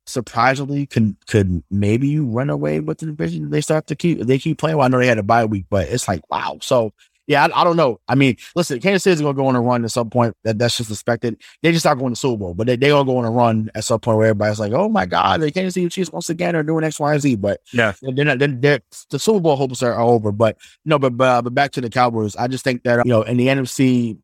[0.07, 3.51] surprisingly, can could maybe run away with the division.
[3.51, 4.77] They start to keep they keep playing.
[4.77, 6.59] Well, I know they had a bye week, but it's like wow.
[6.61, 6.93] So
[7.27, 8.01] yeah, I, I don't know.
[8.09, 10.37] I mean, listen, Kansas City's gonna go on a run at some point.
[10.45, 11.41] That that's just expected.
[11.63, 13.71] They just not going to Super Bowl, but they they gonna go on a run
[13.75, 16.55] at some point where everybody's like, oh my god, the Kansas City Chiefs once again
[16.55, 17.37] are doing X, Y, and Z.
[17.37, 17.93] But Yeah.
[18.03, 18.39] they're not.
[18.39, 20.33] They're, they're, the Super Bowl hopes are, over.
[20.33, 22.37] But no, but but, uh, but back to the Cowboys.
[22.37, 24.19] I just think that you know in the NFC,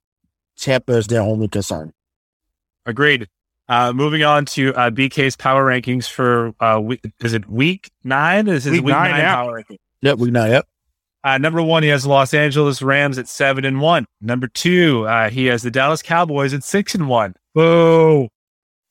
[0.59, 1.93] Tampa is their only concern.
[2.87, 3.29] Agreed.
[3.69, 8.49] Uh, moving on to uh, BK's power rankings for uh, week, is it week nine?
[8.49, 9.79] Is Week week, nine, nine, power ranking.
[10.03, 10.45] Yep, we know.
[10.45, 10.67] Yep.
[11.23, 14.07] Uh, number one, he has the Los Angeles Rams at seven and one.
[14.21, 17.35] Number two, uh, he has the Dallas Cowboys at six and one.
[17.55, 18.29] Boo!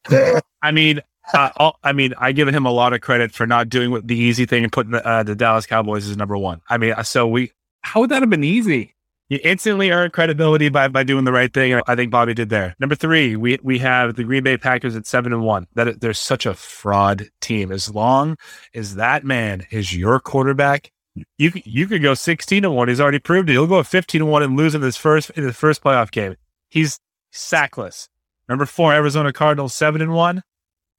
[0.61, 1.01] I mean,
[1.34, 4.17] uh, I mean, I give him a lot of credit for not doing what the
[4.17, 6.61] easy thing and putting the, uh, the Dallas Cowboys as number one.
[6.69, 7.51] I mean, uh, so we
[7.82, 8.95] How would that have been easy?
[9.30, 11.71] you instantly earn credibility by by doing the right thing.
[11.73, 12.75] and I think Bobby did there.
[12.80, 15.67] Number three, we we have the Green Bay Packers at seven and one.
[15.75, 17.71] That they're such a fraud team.
[17.71, 18.38] As long
[18.73, 20.91] as that man is your quarterback,
[21.38, 22.88] you you could go sixteen and one.
[22.88, 23.53] He's already proved it.
[23.53, 26.36] He'll go fifteen and one and lose in his first in his first playoff game.
[26.70, 26.99] He's
[27.34, 28.07] sackless.
[28.47, 30.41] Number four, Arizona Cardinals seven and one.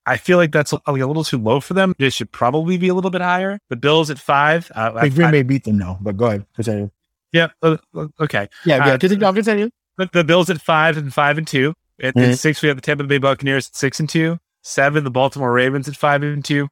[0.07, 1.95] I feel like that's a, like a little too low for them.
[1.99, 3.59] They should probably be a little bit higher.
[3.68, 4.71] The Bills at five.
[4.75, 5.99] Uh, I think Green Bay beat them though.
[6.01, 6.91] But go ahead, continue.
[7.33, 7.49] yeah.
[7.62, 8.49] uh, uh, okay.
[8.64, 8.95] Yeah, yeah.
[8.95, 9.27] Uh, Continue.
[9.27, 9.71] I'll continue.
[9.99, 11.75] The, the Bills at five and five and two.
[12.03, 12.33] At, Mhm.
[12.33, 14.39] at six, we have the Tampa Bay Buccaneers at six and two.
[14.62, 16.68] Seven, the Baltimore Ravens at five and two.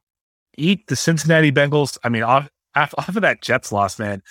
[0.57, 1.97] Eight, the Cincinnati Bengals.
[2.03, 4.21] I mean, off off, off of that Jets loss, man.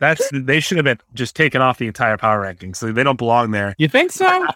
[0.00, 2.76] That's they should have been just taken off the entire power rankings.
[2.76, 3.74] So they don't belong there.
[3.78, 4.46] You think so?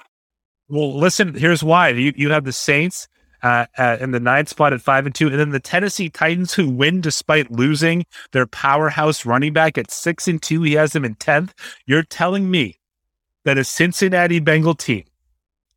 [0.69, 1.89] Well, listen, here's why.
[1.91, 3.09] You you have the Saints
[3.43, 6.55] uh, uh, in the ninth spot at five and two, and then the Tennessee Titans
[6.55, 10.63] who win despite losing their powerhouse running back at six and two.
[10.63, 11.53] He has them in tenth.
[11.87, 12.79] You're telling me
[13.45, 15.05] that a Cincinnati Bengal team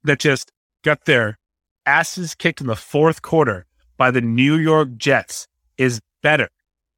[0.04, 0.52] that just
[0.84, 1.40] got their
[1.88, 3.66] asses kicked in the fourth quarter
[3.98, 5.48] by the New York Jets
[5.78, 6.50] is better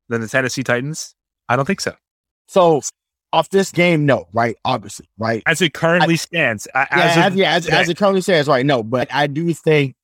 [0.10, 1.16] than the Tennessee Titans?
[1.50, 1.96] I don't think so.
[2.48, 2.82] So
[3.34, 4.56] off this game, no, right?
[4.66, 5.44] Obviously, right?
[5.46, 8.48] As it currently stands, a- yeah, as as, of yeah, as, as it currently stands,
[8.48, 8.66] right?
[8.66, 9.96] No, but I do think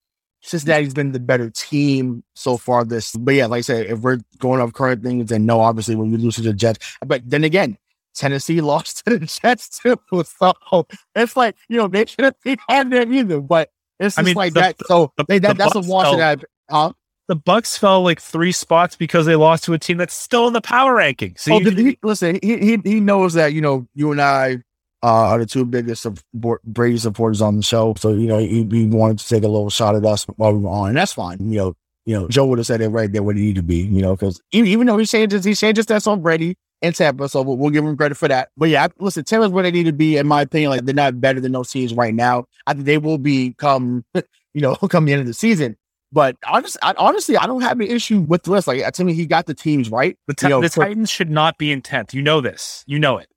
[0.42, 2.84] Cincinnati's been the better team so far.
[2.84, 5.96] This, but yeah, like I said, if we're going off current things, then no, obviously
[5.96, 7.78] when we lose to the Jets, but then again,
[8.14, 10.86] Tennessee lost to the Jets too, so
[11.16, 13.40] it's like you know they shouldn't be had them either.
[13.40, 14.76] But it's I just mean, like the- that.
[14.86, 16.76] So the- they, that, the that's a Bucs wash that I.
[16.88, 16.92] Uh,
[17.34, 20.54] the Bucs fell like three spots because they lost to a team that's still in
[20.54, 21.34] the power ranking.
[21.36, 24.60] So oh, you- he, listen, he, he he knows that you know you and I
[25.02, 27.96] uh, are the two biggest support, Brady supporters on the show.
[27.98, 30.60] So you know, he, he wanted to take a little shot at us while we
[30.60, 31.40] were on, and that's fine.
[31.40, 31.74] You know,
[32.06, 33.78] you know, Joe would have said it right there where he needed to be.
[33.78, 37.28] You know, because even, even though he changes, he changes that on Brady and Tampa,
[37.30, 38.50] so we'll, we'll give him credit for that.
[38.56, 40.70] But yeah, listen, Tampa's where they need to be, in my opinion.
[40.70, 42.46] Like they're not better than those teams right now.
[42.68, 45.78] I think they will be come, you know, come the end of the season.
[46.14, 48.68] But honestly, I, honestly, I don't have an issue with the list.
[48.68, 50.16] Like to me, he got the teams right.
[50.28, 52.14] The, ti- You know, the for- Titans should not be in tenth.
[52.14, 52.84] You know this.
[52.86, 53.28] You know it.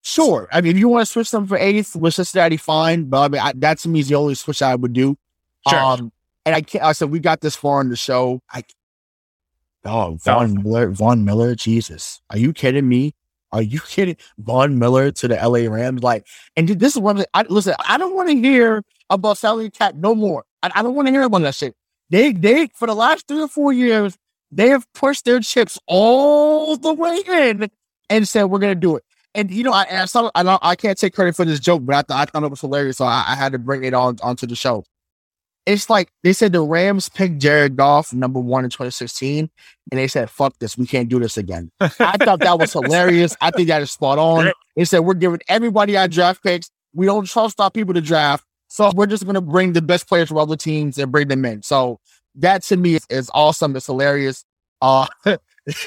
[0.00, 0.48] Sure.
[0.50, 3.04] I mean, if you want to switch them for eighth with Cincinnati, fine.
[3.04, 5.16] But I mean, I, that to me is the only switch I would do.
[5.68, 5.78] Sure.
[5.78, 6.12] Um,
[6.46, 6.82] and I can't.
[6.82, 8.40] I said we got this far in the show.
[8.50, 8.64] I.
[9.84, 13.14] Oh, Von Miller, Von Miller, Jesus, are you kidding me?
[13.52, 14.16] Are you kidding?
[14.38, 17.24] Von Miller to the LA Rams, like, and this is what I'm.
[17.34, 20.44] I, listen, I don't want to hear about salary cap no more.
[20.62, 21.74] I, I don't want to hear about that shit.
[22.10, 24.16] They, they, for the last three or four years,
[24.50, 27.70] they have pushed their chips all the way in
[28.08, 29.04] and said we're gonna do it.
[29.34, 31.94] And you know, I, I saw, I I can't take credit for this joke, but
[31.96, 34.16] I, thought I thought it was hilarious, so I, I had to bring it on
[34.22, 34.84] onto the show.
[35.66, 39.50] It's like they said the Rams picked Jared Goff number one in 2016,
[39.90, 43.34] and they said, "Fuck this, we can't do this again." I thought that was hilarious.
[43.40, 44.52] I think that is spot on.
[44.76, 46.70] They said we're giving everybody our draft picks.
[46.92, 48.44] We don't trust our people to draft,
[48.74, 51.44] so we're just going to bring the best players from other teams and bring them
[51.44, 51.62] in.
[51.62, 52.00] So
[52.34, 53.76] that to me is, is awesome.
[53.76, 54.44] It's hilarious.
[54.82, 55.06] Uh,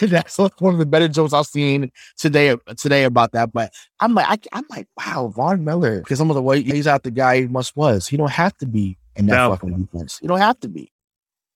[0.01, 3.51] that's one of the better jokes I've seen today today about that.
[3.51, 7.03] But I'm like, I, I'm like, wow, Von Miller, because I'm the way he's out
[7.03, 8.07] the guy he once was.
[8.07, 9.49] He don't have to be in that No.
[9.49, 10.19] fucking defense.
[10.21, 10.89] You don't have to be.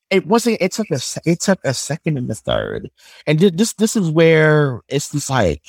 [0.09, 0.57] It wasn't.
[0.59, 0.99] It took a.
[1.23, 2.91] It took a second and a third,
[3.25, 5.61] and this this is where it's just like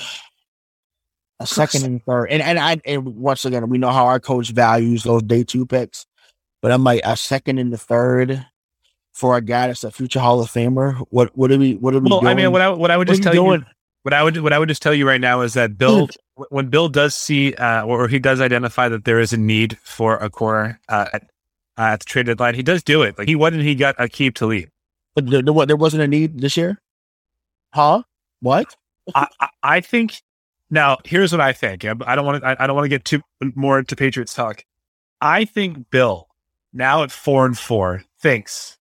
[1.43, 2.27] a second and third.
[2.27, 5.67] And and I and once again, we know how our coach values those day two
[5.67, 6.07] picks,
[6.61, 8.47] but I'm like a second and the third
[9.13, 11.05] for a guy that's a future Hall of Famer.
[11.11, 11.75] What what are we?
[11.75, 12.31] What are we Well, doing?
[12.33, 13.65] I mean, what I what I would What just tell you you,
[14.03, 16.09] what I would what I would just tell you right now is that Bill,
[16.49, 20.17] when Bill does see uh, or he does identify that there is a need for
[20.17, 21.23] a corner uh, at,
[21.79, 23.19] uh, at the trade deadline, he does do it.
[23.19, 24.69] Like he went and he got Aqib Talib?
[25.15, 26.81] But there, there, wa- there wasn't a need this year,
[27.75, 28.03] huh?
[28.41, 28.75] What?
[29.15, 30.23] I, I, I think
[30.73, 31.85] now here's what I think.
[31.85, 32.63] I don't want to.
[32.63, 33.21] I, don't want to get too
[33.55, 34.65] more into Patriots talk.
[35.21, 36.29] I think Bill
[36.73, 38.79] now at four and four thinks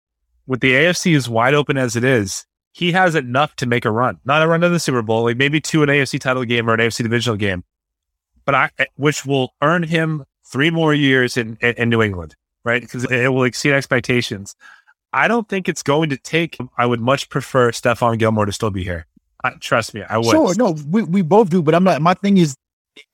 [0.49, 3.91] with the AFC as wide open as it is, he has enough to make a
[3.93, 4.19] run.
[4.25, 6.75] Not a run to the Super Bowl, like maybe to an AFC title game or
[6.75, 7.63] an AFC divisional game,
[8.45, 12.35] but I eh, which will earn him three more years in in, New England,
[12.65, 12.83] right?
[12.83, 14.57] Because it will exceed expectations.
[15.13, 16.59] I don't think it's going to take.
[16.77, 19.07] I would much prefer Stephon Gilmore to still be here.
[19.47, 20.27] I, trust me, I would.
[20.27, 22.01] Sure, no, we, we both do, but I'm not.
[22.03, 22.57] My thing is,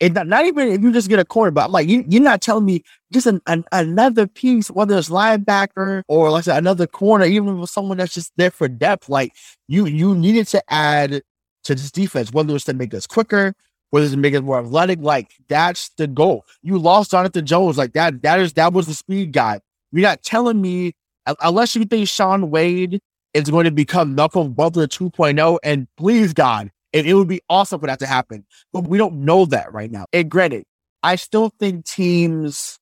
[0.01, 2.23] it not, not even if you just get a corner, but I'm like, you, you're
[2.23, 6.59] not telling me just an, an, another piece, whether it's linebacker or like I said,
[6.59, 9.09] another corner, even with someone that's just there for depth.
[9.09, 9.33] Like
[9.69, 11.23] you, you needed to add
[11.65, 13.55] to this defense, whether it's to make us quicker,
[13.91, 15.01] whether it's to make us more athletic.
[15.01, 16.45] Like that's the goal.
[16.63, 18.23] You lost Jonathan Jones, like that.
[18.23, 19.61] That is that was the speed guy.
[19.91, 20.95] You're not telling me
[21.41, 23.01] unless you think Shaun Wade
[23.35, 25.59] is going to become Malcolm Butler 2.0.
[25.63, 28.45] And please, God, it, it would be awesome for that to happen.
[28.73, 30.07] But we don't know that right now.
[30.13, 30.65] And granted,
[31.03, 32.79] I still think teams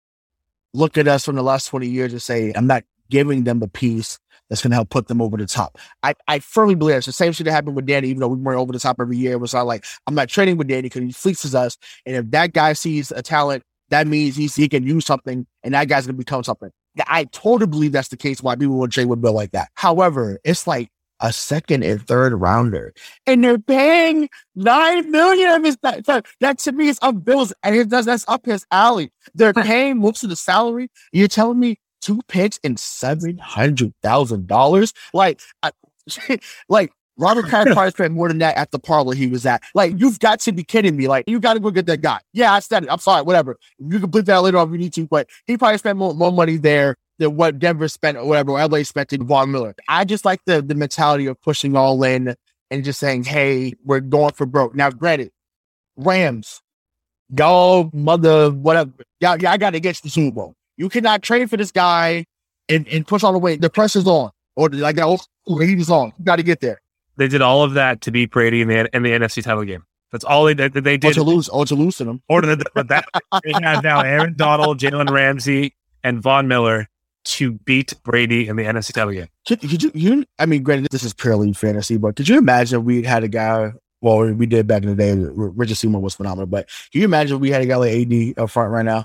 [0.75, 3.69] look at us from the last 20 years and say, I'm not giving them a
[3.69, 5.79] piece that's going to help put them over the top.
[6.03, 8.37] I, I firmly believe it's the same shit that happened with Danny, even though we
[8.37, 9.33] weren't over the top every year.
[9.33, 11.79] It was not like, I'm not trading with Danny because he fleeces us.
[12.05, 15.89] And if that guy sees a talent, that means he can use something and that
[15.89, 16.71] guy's going to become something.
[17.07, 19.71] I totally believe that's the case why people would trade with Bill like that.
[19.75, 22.95] However, it's like a second and third rounder,
[23.27, 27.77] and they're paying nine million of his that, that, to me is up Bill's and
[27.77, 29.13] it does that's up his alley.
[29.35, 30.89] They're paying most of the salary.
[31.13, 34.93] You're telling me two picks and seven hundred thousand dollars?
[35.13, 35.73] Like, I,
[36.69, 39.63] like Robert Kraft probably spent more than that at the parlor he was at.
[39.75, 41.07] Like, you've got to be kidding me.
[41.07, 42.21] Like, you got to go get that guy.
[42.33, 42.89] Yeah, I said it.
[42.91, 43.57] I'm sorry, whatever.
[43.79, 46.15] You can put that later on if you need to, but he probably spent more,
[46.15, 49.75] more money there than what Denver spent or whatever, or LA spent in Von Miller.
[49.89, 52.35] I just like the, the mentality of pushing all in
[52.71, 54.75] and just saying, hey, we're going for broke.
[54.75, 55.31] Now, granted,
[55.97, 56.63] Rams,
[57.37, 58.93] y'all mother, whatever.
[59.21, 60.55] Y'all, y'all got to get to the Super Bowl.
[60.77, 62.25] You cannot trade for this guy
[62.69, 63.57] and, and push all the way.
[63.57, 64.31] The pressure's on.
[64.57, 66.13] Or like that, the heat is on.
[66.19, 66.81] You got to get there.
[67.21, 69.85] They did all of that to beat Brady in the in the NFC title game.
[70.11, 70.73] That's all they oh, did.
[70.73, 72.23] They Or to lose, or to lose to them.
[72.31, 73.05] Or the, but that
[73.45, 76.89] they have now Aaron Donald, Jalen Ramsey, and Von Miller
[77.25, 79.29] to beat Brady in the NFC title game.
[79.47, 82.81] Could, could you, you, I mean, granted, this is purely fantasy, but could you imagine
[82.81, 86.15] if we had a guy, well, we did back in the day, Richard Seymour was
[86.15, 88.87] phenomenal, but can you imagine if we had a guy like AD up front right
[88.87, 89.05] now?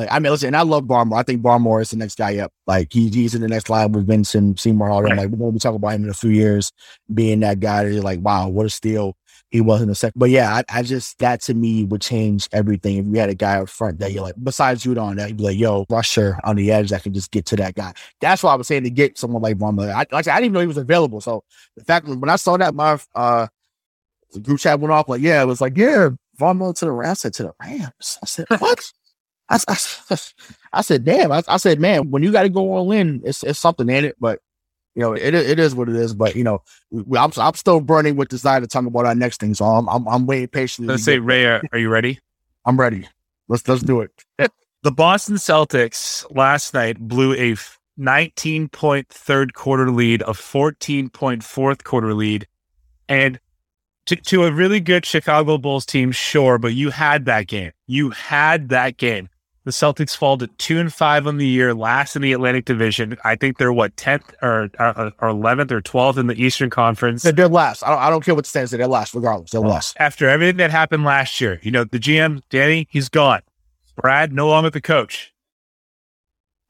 [0.00, 1.18] Like, I mean, listen, and I love Barmore.
[1.18, 2.52] I think Barmore is the next guy up.
[2.66, 4.90] Like, he, he's in the next line with Vincent Seymour.
[4.90, 5.10] All them.
[5.10, 5.18] Right.
[5.18, 6.72] Like, we're going to be talking about him in a few years
[7.14, 9.16] being that guy that you're like, wow, what a steal.
[9.50, 10.18] he wasn't a second.
[10.18, 12.98] But yeah, I, I just that to me would change everything.
[12.98, 15.44] If we had a guy up front that you're like, besides Judon, that you'd be
[15.44, 17.92] like, yo, rusher on the edge that can just get to that guy.
[18.20, 19.90] That's why I was saying to get someone like Miller.
[19.90, 21.20] I, like I, said, I didn't even know he was available.
[21.20, 21.42] So
[21.76, 23.48] the fact that when I saw that, my uh,
[24.32, 27.10] the group chat went off like, yeah, it was like, yeah, Miller to the Rams.
[27.10, 28.18] I said to the Rams.
[28.22, 28.92] I said, what?
[29.50, 29.76] I, I,
[30.72, 31.32] I said, damn.
[31.32, 34.04] I, I said, man, when you got to go all in, it's it's something in
[34.04, 34.16] it.
[34.20, 34.40] But
[34.94, 36.14] you know, it it is what it is.
[36.14, 39.40] But you know, we, I'm I'm still burning with desire to talk about our next
[39.40, 39.54] thing.
[39.54, 40.92] So I'm I'm, I'm waiting patiently.
[40.92, 42.18] Let's say, Ray, are, are you ready?
[42.64, 43.08] I'm ready.
[43.48, 44.10] Let's let's do it.
[44.82, 47.56] the Boston Celtics last night blew a
[47.96, 52.46] 19 point third quarter lead, a 14 point fourth quarter lead,
[53.08, 53.38] and
[54.06, 57.72] to, to a really good Chicago Bulls team, sure, but you had that game.
[57.86, 59.28] You had that game.
[59.64, 63.18] The Celtics fall to two and five on the year, last in the Atlantic Division.
[63.24, 66.70] I think they're what tenth or uh, uh, or eleventh or twelfth in the Eastern
[66.70, 67.22] Conference.
[67.22, 67.82] They're last.
[67.82, 68.70] I don't, I don't care what the stands.
[68.70, 69.50] They're last, regardless.
[69.50, 69.96] They're last.
[69.98, 73.42] After everything that happened last year, you know the GM Danny, he's gone.
[73.96, 75.34] Brad no longer the coach.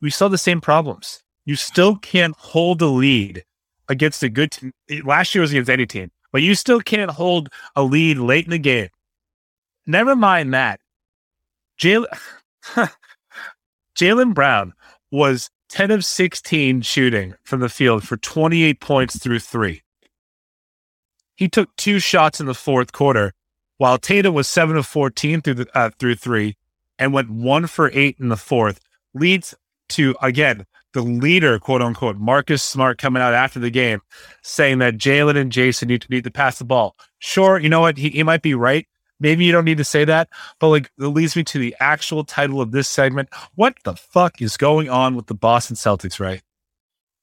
[0.01, 1.23] We saw the same problems.
[1.45, 3.45] You still can't hold a lead
[3.89, 4.73] against a good team.
[5.05, 8.51] Last year was against any team, but you still can't hold a lead late in
[8.51, 8.89] the game.
[9.87, 10.81] Never mind that.
[11.79, 12.07] Jaylen.
[13.97, 14.73] Jaylen Brown
[15.11, 19.83] was 10 of 16 shooting from the field for 28 points through three.
[21.37, 23.33] He took two shots in the fourth quarter,
[23.79, 26.57] while Tatum was 7 of 14 through, the, uh, through three
[26.99, 28.79] and went one for eight in the fourth.
[29.15, 29.55] Leads
[29.89, 34.01] to, again, the leader, quote unquote, Marcus Smart coming out after the game
[34.43, 36.97] saying that Jaylen and Jayson need to need to pass the ball.
[37.19, 37.97] Sure, you know what?
[37.97, 38.87] He, he might be right,
[39.21, 42.25] Maybe you don't need to say that, but like it leads me to the actual
[42.25, 43.29] title of this segment.
[43.55, 46.43] What the fuck is going on with the Boston Celtics, right?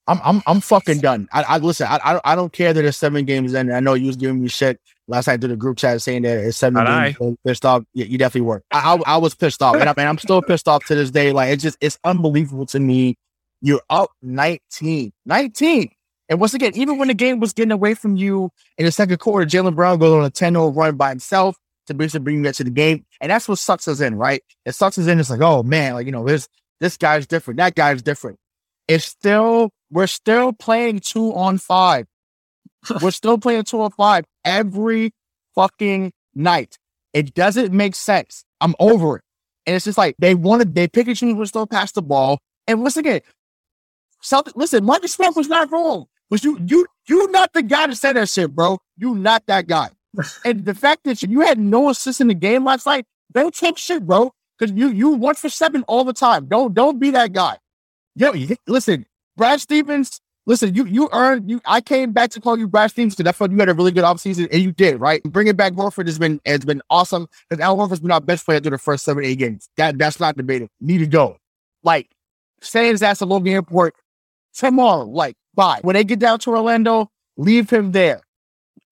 [0.07, 1.27] I'm I'm I'm fucking done.
[1.33, 1.87] I, I listen.
[1.89, 3.71] I, I I don't care that there's seven games in.
[3.71, 6.37] I know you was giving me shit last night to the group chat saying that
[6.37, 7.37] it's seven Not games.
[7.45, 7.83] Pissed off.
[7.93, 8.63] Yeah, you definitely were.
[8.71, 11.11] I, I, I was pissed off, and I mean I'm still pissed off to this
[11.11, 11.33] day.
[11.33, 13.17] Like it's just it's unbelievable to me.
[13.59, 15.89] You're up 19, 19.
[16.29, 19.17] And once again, even when the game was getting away from you in the second
[19.17, 22.51] quarter, Jaylen Brown goes on a 10 0 run by himself to basically bring you
[22.51, 23.05] to the game.
[23.19, 24.43] And that's what sucks us in, right?
[24.65, 25.19] It sucks us in.
[25.19, 26.47] It's like, oh man, like, you know, this,
[26.79, 27.57] this guy's different.
[27.57, 28.37] That guy's different.
[28.87, 32.05] It's still, we're still playing two on five.
[33.01, 35.11] we're still playing two on five every
[35.55, 36.77] fucking night.
[37.13, 38.43] It doesn't make sense.
[38.61, 39.23] I'm over it.
[39.65, 42.39] And it's just like they wanted, they pick and choose, we're still pass the ball.
[42.67, 43.21] And once again,
[44.21, 46.05] Celtic, listen, Marcus Smart was not wrong.
[46.29, 48.79] Was you, you, you not the guy to say that shit, bro.
[48.97, 49.89] You not that guy
[50.45, 53.77] and the fact that you had no assist in the game last night, don't take
[53.77, 54.33] shit, bro.
[54.57, 56.47] Because you you one for seven all the time.
[56.47, 57.57] Don't don't be that guy.
[58.15, 58.33] Yo,
[58.67, 59.05] listen,
[59.35, 60.19] Brad Stevens.
[60.47, 61.61] Listen, you you earned you.
[61.65, 63.91] I came back to call you Brad Stevens because I thought you had a really
[63.91, 65.21] good offseason, and you did, right?
[65.23, 68.59] Bringing back Horford has been has been awesome because Al Horford's been our best player
[68.59, 69.69] through the first seven eight games.
[69.77, 70.69] That that's not debated.
[70.79, 71.37] Need to go.
[71.83, 72.09] Like
[72.61, 73.95] saying his ass at Logan Airport
[74.53, 75.03] tomorrow.
[75.03, 75.79] Like bye.
[75.83, 78.21] When they get down to Orlando, leave him there.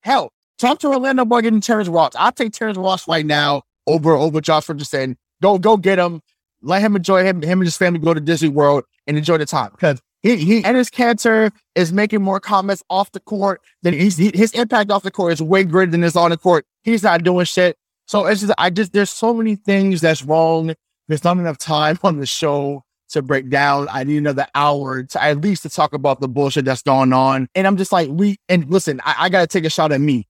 [0.02, 2.14] Hell, Talk to Orlando about getting Terrence Ross.
[2.16, 5.18] I'll take Terrence Ross right now over over Josh Richardson.
[5.42, 6.22] Go go get him.
[6.62, 7.42] Let him enjoy him.
[7.42, 10.64] Him and his family go to Disney World and enjoy the time because he he
[10.64, 14.92] and his cancer is making more comments off the court than he's he, his impact
[14.92, 16.66] off the court is way greater than his on the court.
[16.84, 17.78] He's not doing shit.
[18.08, 20.74] So it's just I just there's so many things that's wrong.
[21.10, 23.88] There's not enough time on the show to break down.
[23.92, 27.48] I need another hour to at least to talk about the bullshit that's going on.
[27.54, 30.28] And I'm just like, we and listen, I, I gotta take a shot at me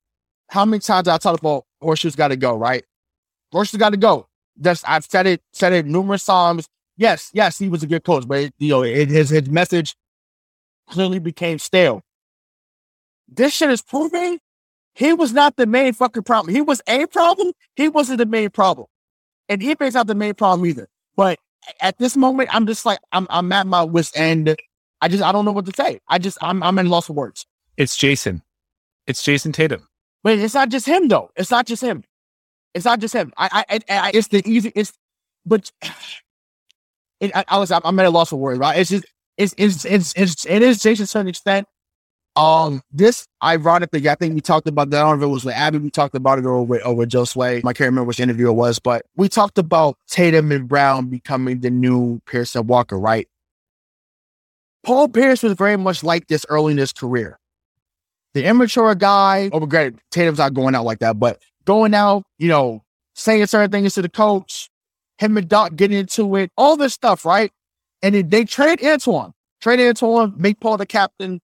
[0.49, 2.83] how many times I talk about Horseshoe's got to go, right?
[3.51, 4.27] Horseshoe's got to go.
[4.57, 6.67] That's I've said it, said it numerous times.
[6.97, 9.95] Yes, yes, he was a good coach, but it, you know, it, his his message
[10.89, 12.01] clearly became stale.
[13.27, 14.39] This shit is proving
[14.93, 16.55] he was not the main fucking problem.
[16.55, 17.51] He was a problem.
[17.75, 18.87] He wasn't the main problem,
[19.49, 20.87] and Ime's not the main problem either.
[21.17, 21.37] But
[21.81, 24.55] at this moment, I'm just like I'm I'm at my wit's end.
[25.01, 25.99] I just I don't know what to say.
[26.07, 27.45] I just I'm I'm in loss of words.
[27.75, 28.41] It's Jayson.
[29.05, 29.87] It's Jayson Tatum.
[30.25, 31.29] But it's not just him though.
[31.35, 32.03] It's not just him.
[32.73, 33.31] It's not just him.
[33.37, 34.71] I, I, I it's the easy.
[34.75, 34.91] It's,
[35.45, 35.71] but
[37.19, 38.79] it, I, I was, I'm at a loss for words, right?
[38.79, 39.05] It's just,
[39.37, 41.67] it's, it's, it's, it's it is Jayson to certain extent.
[42.35, 44.97] Um, this ironically, I think we talked about that.
[44.97, 45.77] I don't know if it was with Abby.
[45.77, 47.57] We talked about it or with, Joe Sway.
[47.57, 51.59] I can't remember which interview it was, but we talked about Tatum and Brown becoming
[51.59, 53.27] the new and Walker, right?
[54.83, 57.39] Paul Pierce was very much like this early in his career
[58.35, 59.49] the immature guy.
[59.51, 59.95] Oh, great.
[60.11, 62.83] Tatum's not going out like that, but going out, you know,
[63.15, 64.69] saying certain things to the coach,
[65.17, 67.51] him and Doc getting into it, all this stuff, right?
[68.03, 69.31] And then they trade Antoine,
[69.61, 71.41] trade Antoine, make Paul the captain.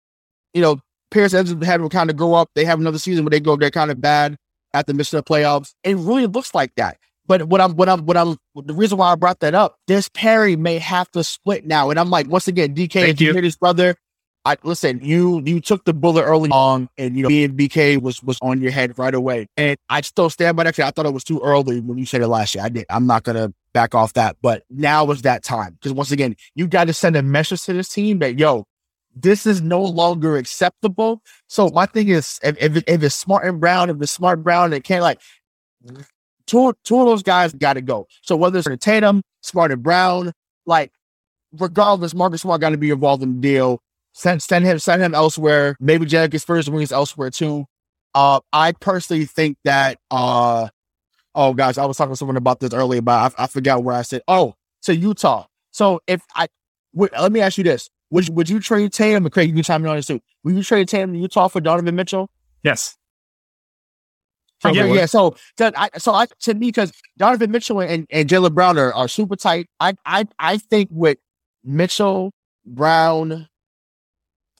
[0.53, 0.81] You know,
[1.11, 2.51] Pierce ends up having to kind of go up.
[2.55, 4.37] They have another season where they go, they're kind of bad.
[4.75, 5.73] after missing the playoffs.
[5.85, 6.99] It really looks like that.
[7.27, 10.11] But what I'm, what I'm, what I'm, the reason why I brought that up, this
[10.11, 11.89] Perry may have to split now.
[11.89, 13.33] And I'm like, once again, DK, Thank if you you.
[13.33, 13.97] hear this brother,
[14.45, 18.23] I listen, you you took the bullet early on and you know being BK was
[18.23, 19.47] was on your head right away.
[19.57, 20.79] And I still stand by that.
[20.79, 22.65] I thought it was too early when you said it last year.
[22.65, 22.85] I did.
[22.91, 24.37] I'm not gonna back off that.
[24.43, 25.75] But now is that time.
[25.75, 28.67] Because once again, you got to send a message to this team that yo,
[29.17, 31.23] this is no longer acceptable.
[31.47, 34.75] So my thing is if if, if it's smart and brown, if it's smart brown,
[34.75, 35.21] it can't like
[36.47, 38.09] two two of those guys gotta go.
[38.23, 40.33] So whether it's Tatum, Smart and Brown,
[40.67, 40.93] like
[41.53, 43.81] regardless, Marcus Smart got to be involved in the deal.
[44.17, 45.77] Send send him send him elsewhere.
[45.81, 47.67] Maybe Jack gets first wings elsewhere too.
[48.15, 50.69] Uh, I personally think that uh,
[51.35, 53.97] oh guys, I was talking to someone about this earlier, but I, I forgot where
[53.97, 54.23] I said.
[54.29, 55.47] Oh, to Utah.
[55.73, 56.47] So if I
[56.95, 59.27] let me ask you this: Would would you trade Tatum?
[59.27, 60.21] And Craig, you can chime in on this too.
[60.45, 62.31] Would you trade Tatum to Utah for Donovan Mitchell?
[62.63, 62.97] Yes.
[64.65, 64.95] Okay, Yeah.
[64.95, 65.07] yeah.
[65.07, 68.95] So, to, I, so I to me because Donovan Mitchell and, and Jaylen Brown are,
[68.95, 69.69] are super tight.
[69.81, 71.19] I I I think with
[71.65, 72.33] Mitchell
[72.65, 73.49] Brown,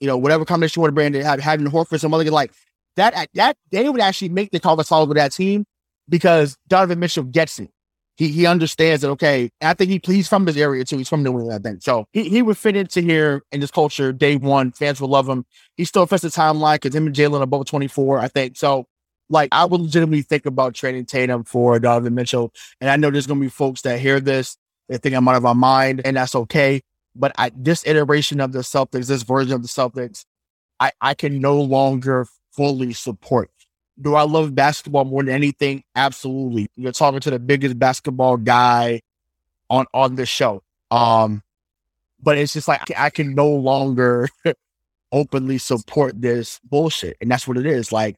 [0.05, 2.51] you know, whatever combination you want to bring, in, having Horford, some other like
[2.95, 3.27] that.
[3.33, 5.65] That they would actually make the call solid with that team
[6.07, 7.71] because Donovan Mitchell gets it.
[8.17, 9.09] He he understands that.
[9.09, 10.99] Okay, I think he he's from this area too.
[10.99, 11.81] He's from New England, I think.
[11.81, 14.71] So he, he would fit into here in this culture day one.
[14.71, 15.43] Fans will love him.
[15.75, 18.19] He still fits the timeline because him and Jaylen are both twenty four.
[18.19, 18.85] I think so
[19.27, 22.53] like I would legitimately think about trading Tatum for Donovan Mitchell.
[22.79, 24.55] And I know there's gonna be folks that hear this,
[24.87, 26.81] they think I'm out of my mind, and that's okay.
[27.15, 30.25] But I this iteration of the Celtics, this version of the Celtics,
[30.79, 33.49] I, I can no longer fully support.
[34.01, 35.83] Do I love basketball more than anything?
[35.95, 36.67] Absolutely.
[36.75, 39.01] You're talking to the biggest basketball guy
[39.69, 40.63] on on the show.
[40.91, 41.41] Um,
[42.21, 44.27] but it's just like I can no longer
[45.11, 47.91] openly support this bullshit, and that's what it is.
[47.91, 48.17] Like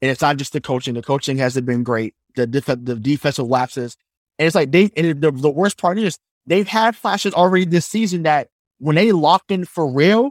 [0.00, 0.94] and it's not just the coaching.
[0.94, 2.14] The coaching hasn't been great.
[2.36, 3.96] The def- the defensive lapses,
[4.38, 4.90] and it's like they.
[4.96, 6.18] And the, the worst part is
[6.48, 10.30] they've had flashes already this season that when they locked in for real,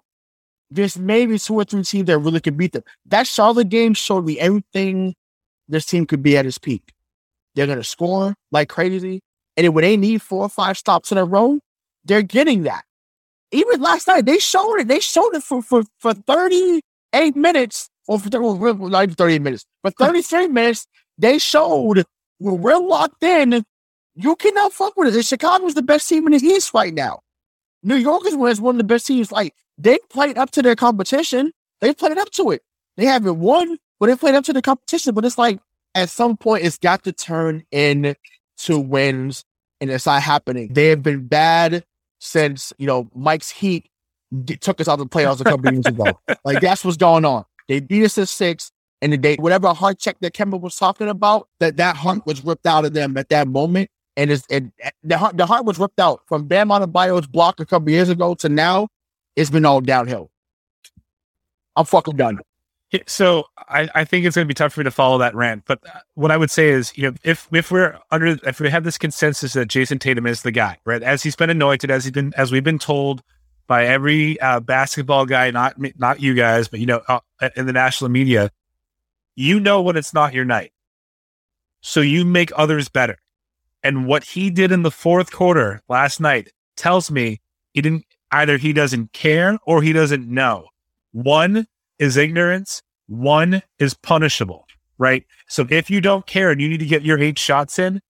[0.69, 2.83] there's maybe two or three teams that really could beat them.
[3.05, 5.15] That Charlotte game showed me everything
[5.67, 6.93] this team could be at its peak.
[7.55, 9.21] They're gonna score like crazy,
[9.55, 11.59] and then when they need four or five stops in a row,
[12.03, 12.83] they're getting that.
[13.51, 14.87] Even last night, they showed it.
[14.87, 19.65] They showed it for for for 38 minutes or for well, not even 38 minutes,
[19.83, 20.87] but 33 minutes,
[21.17, 22.03] they showed
[22.39, 23.63] when we're locked in,
[24.17, 25.27] you cannot fuck with us.
[25.27, 27.21] Chicago's the best team in the East right now.
[27.83, 29.31] New York is one of the best teams.
[29.31, 31.51] Like they played up to their competition.
[31.81, 32.63] They played up to it.
[32.97, 35.13] They haven't won, but they played up to the competition.
[35.13, 35.59] But it's like
[35.93, 38.15] at some point, it's got to turn into
[38.79, 39.43] wins,
[39.79, 40.73] and it's not happening.
[40.73, 41.85] They have been bad
[42.19, 43.87] since you know Mike's Heat
[44.43, 46.19] d- took us out of the playoffs a couple years ago.
[46.43, 47.45] Like that's what's going on.
[47.67, 51.07] They beat us at six, and the day whatever heart check that Kemba was talking
[51.07, 54.71] about, that that heart was ripped out of them at that moment, and it's and
[55.03, 58.33] the heart the heart was ripped out from Bam Adebayo's block a couple years ago
[58.35, 58.89] to now.
[59.37, 60.31] It's been all downhill.
[61.75, 62.39] I'm fucking done.
[63.05, 65.63] So I, I think it's going to be tough for me to follow that rant.
[65.67, 68.69] But uh, what I would say is, you know, if if we're under, if we
[68.69, 71.03] have this consensus that Jayson Tatum is the guy, right?
[71.03, 73.21] As he's been anointed, as he's been, as we've been told
[73.67, 77.19] by every uh, basketball guy, not not you guys, but you know, uh,
[77.55, 78.49] in the national media,
[79.35, 80.71] you know when it's not your night,
[81.81, 83.19] so you make others better.
[83.87, 87.39] And what he did in the fourth quarter last night tells me
[87.71, 88.57] he didn't either.
[88.57, 90.67] He doesn't care or he doesn't know.
[91.13, 91.67] One
[91.97, 92.83] is ignorance.
[93.07, 94.67] One is punishable,
[94.97, 95.23] right?
[95.47, 98.01] So if you don't care and you need to get your eight shots in,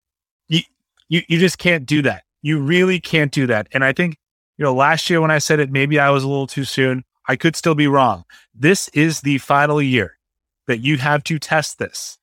[0.48, 0.62] you,
[1.08, 2.24] you, you just can't do that.
[2.42, 3.68] You really can't do that.
[3.70, 4.16] And I think,
[4.56, 7.04] you know, last year when I said it, maybe I was a little too soon.
[7.28, 8.24] I could still be wrong.
[8.52, 10.18] This is the final year
[10.66, 12.18] that you have to test this.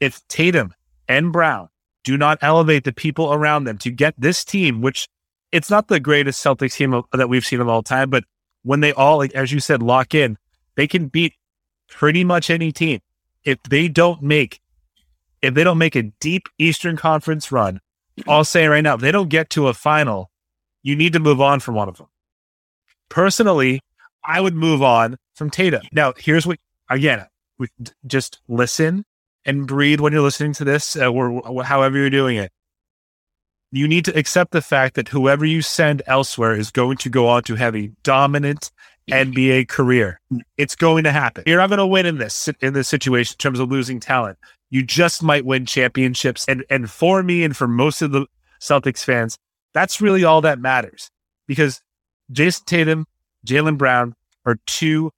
[0.00, 0.74] If Tatum
[1.08, 1.70] and Brown
[2.10, 5.08] do not elevate the people around them to get this team, which
[5.52, 8.24] it's not the greatest Celtics team of, that we've seen of all time, but
[8.62, 10.36] when they all, like as you said, lock in,
[10.74, 11.34] they can beat
[11.88, 13.00] pretty much any team.
[13.44, 14.60] If they don't make,
[15.40, 17.80] if they don't make a deep Eastern Conference run,
[18.28, 20.30] I'll say right now, if they don't get to a final,
[20.82, 22.08] you need to move on from one of them.
[23.08, 23.80] Personally,
[24.24, 25.82] I would move on from Tatum.
[25.92, 26.58] Now, here's what
[26.88, 27.24] again,
[27.58, 27.68] we,
[28.06, 29.04] just listen
[29.44, 32.52] and breathe when you're listening to this, uh, or however you're doing it.
[33.72, 37.28] You need to accept the fact that whoever you send elsewhere is going to go
[37.28, 38.72] on to have a dominant
[39.08, 40.20] NBA career.
[40.56, 41.44] It's going to happen.
[41.46, 44.38] You're not going to win in this in this situation in terms of losing talent.
[44.70, 46.44] You just might win championships.
[46.48, 48.26] And and for me and for most of the
[48.60, 49.38] Celtics fans,
[49.72, 51.10] that's really all that matters.
[51.46, 51.80] Because
[52.32, 53.06] Jayson Tatum,
[53.46, 54.14] Jaylen Brown
[54.44, 55.10] are two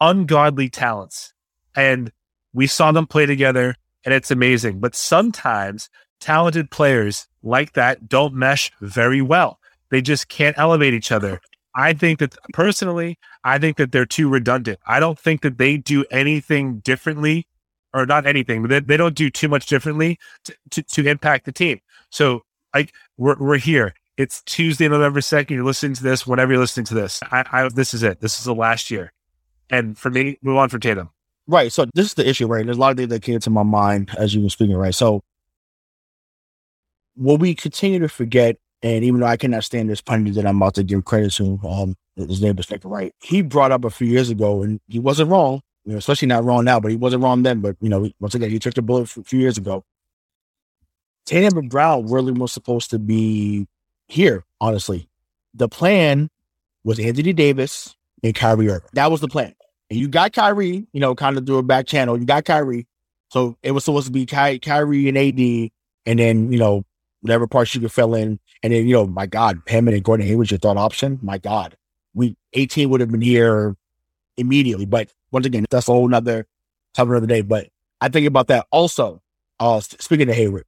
[0.00, 1.32] ungodly talents.
[1.74, 2.12] And
[2.52, 3.74] we saw them play together
[4.04, 4.80] and it's amazing.
[4.80, 5.88] But sometimes
[6.20, 9.58] talented players like that don't mesh very well.
[9.90, 11.40] They just can't elevate each other.
[11.74, 14.80] I think that personally, I think that they're too redundant.
[14.86, 17.46] I don't think that they do anything differently,
[17.94, 21.44] or not anything, but they, they don't do too much differently to, to, to impact
[21.44, 21.80] the team.
[22.10, 22.42] So,
[22.74, 23.94] like, we're, we're here.
[24.16, 25.50] It's Tuesday, November 2nd.
[25.50, 27.20] You're listening to this whenever you're listening to this.
[27.30, 28.20] I, I, this is it.
[28.20, 29.12] This is the last year.
[29.70, 31.10] And for me, move on for Tatum.
[31.48, 31.72] Right.
[31.72, 32.64] So this is the issue, right?
[32.64, 34.94] There's a lot of things that came to my mind as you were speaking, right?
[34.94, 35.22] So
[37.14, 40.58] what we continue to forget, and even though I cannot stand this pundit that I'm
[40.58, 43.14] about to give credit to, um, his name is Nick Wright.
[43.22, 46.44] He brought up a few years ago, and he wasn't wrong, you know, especially not
[46.44, 47.60] wrong now, but he wasn't wrong then.
[47.60, 49.84] But you know, once again, he took the bullet a few years ago.
[51.26, 53.66] Tatum Brown really was supposed to be
[54.06, 55.08] here, honestly.
[55.54, 56.30] The plan
[56.84, 58.88] was Anthony Davis and Kyrie Irving.
[58.92, 59.54] That was the plan.
[59.90, 62.18] And you got Kyrie, you know, kind of through a back channel.
[62.18, 62.86] You got Kyrie.
[63.30, 65.70] So it was supposed to be Ky- Kyrie and AD,
[66.06, 66.84] and then, you know,
[67.20, 68.38] whatever parts you could fill in.
[68.62, 71.18] And then, you know, my God, Hammond and Gordon Hayward's your thought option.
[71.22, 71.76] My God,
[72.14, 73.76] we 18 would have been here
[74.36, 74.86] immediately.
[74.86, 76.46] But once again, that's a whole nother
[76.94, 77.42] topic another day.
[77.42, 77.68] But
[78.00, 79.22] I think about that also.
[79.60, 80.64] Uh, speaking of Hayward,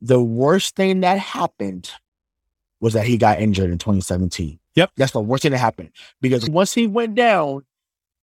[0.00, 1.90] the worst thing that happened
[2.80, 4.58] was that he got injured in 2017.
[4.74, 4.92] Yep.
[4.96, 5.90] That's the worst thing that happened
[6.20, 7.64] because once he went down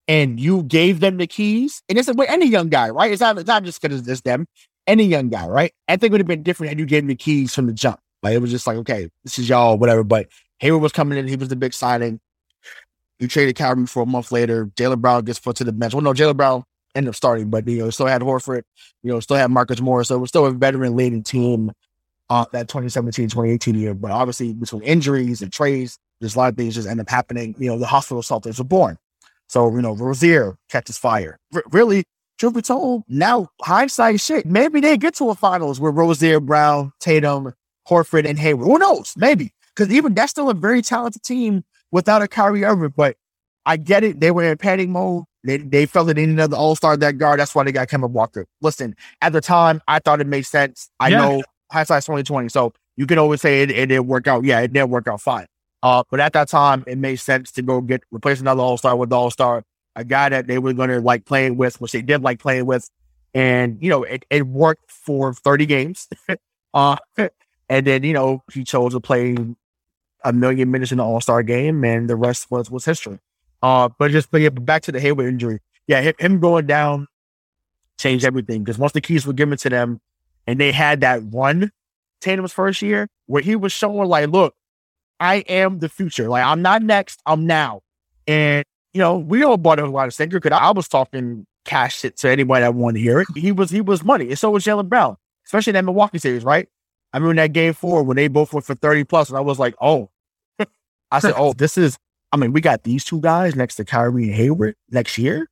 [0.08, 3.12] and you gave them the keys, and it's with any young guy, right?
[3.12, 4.46] It's not, it's not just because it's them,
[4.86, 5.72] any young guy, right?
[5.86, 8.00] I think it would have been different had you gave the keys from the jump.
[8.22, 10.02] Like it was just like, okay, this is y'all, whatever.
[10.02, 10.28] But
[10.58, 12.20] Hayward was coming in, he was the big signing.
[13.20, 14.66] You traded Kyrie for a month later.
[14.66, 15.92] Jaylen Brown gets put to the bench.
[15.92, 18.62] Well, no, Jaylen Brown ended up starting, but you know, still had Horford,
[19.02, 20.08] you know, still had Marcus Morris.
[20.08, 21.72] So it was still a veteran leading team
[22.30, 23.94] uh, that 2017, 2018 year.
[23.94, 27.54] But obviously, between injuries and trades, there's a lot of things just end up happening.
[27.58, 28.98] You know, the hospital Celtics were born.
[29.48, 31.38] So, you know, Rozier catches fire.
[31.54, 32.04] R- really,
[32.38, 36.92] truth be told, now hindsight shit, maybe they get to a finals where Rozier, Brown,
[37.00, 37.52] Tatum,
[37.88, 38.66] Horford, and Hayward.
[38.66, 39.14] Who knows?
[39.16, 39.52] Maybe.
[39.74, 42.92] Because even that's still a very talented team without a Kyrie Irving.
[42.96, 43.16] But
[43.64, 44.20] I get it.
[44.20, 45.24] They were in panic mode.
[45.44, 47.40] They, they felt they needed another all star that guard.
[47.40, 48.44] That's why they got Kemba Walker.
[48.60, 50.90] Listen, at the time, I thought it made sense.
[51.00, 51.18] I Yeah.
[51.18, 52.48] know hindsight's 2020.
[52.48, 54.44] So you can always say it, it didn't work out.
[54.44, 55.46] Yeah, it didn't work out fine.
[55.82, 58.96] Uh, but at that time, it made sense to go get replace another All Star
[58.96, 59.64] with All Star,
[59.94, 62.66] a guy that they were going to like playing with, which they did like playing
[62.66, 62.90] with,
[63.34, 66.08] and you know it, it worked for thirty games.
[66.74, 66.96] uh,
[67.68, 69.36] and then you know he chose to play
[70.24, 73.18] a million minutes in the All Star game, and the rest was was history.
[73.62, 75.60] Uh, but just but yeah, back to the Hayward injury.
[75.86, 77.06] Yeah, him going down
[77.98, 80.00] changed everything because once the keys were given to them,
[80.46, 81.70] and they had that one
[82.20, 84.54] Tatum's first year where he was showing like, look,
[85.20, 86.28] I am the future.
[86.28, 87.80] Like I'm not next, I'm now.
[88.26, 91.98] And you know, we all bought a lot of stinker because I was talking cash
[91.98, 93.28] shit to anybody that wanted to hear it.
[93.36, 95.16] He was he was money, and so was Jaylen Brown,
[95.46, 96.68] especially in that Milwaukee series, right?
[97.12, 99.58] I remember that game four when they both went for 30 plus, and I was
[99.58, 100.10] like, oh,
[101.10, 101.98] I said, oh, this is,
[102.32, 105.48] I mean, we got these two guys next to Kyrie and Hayward next year.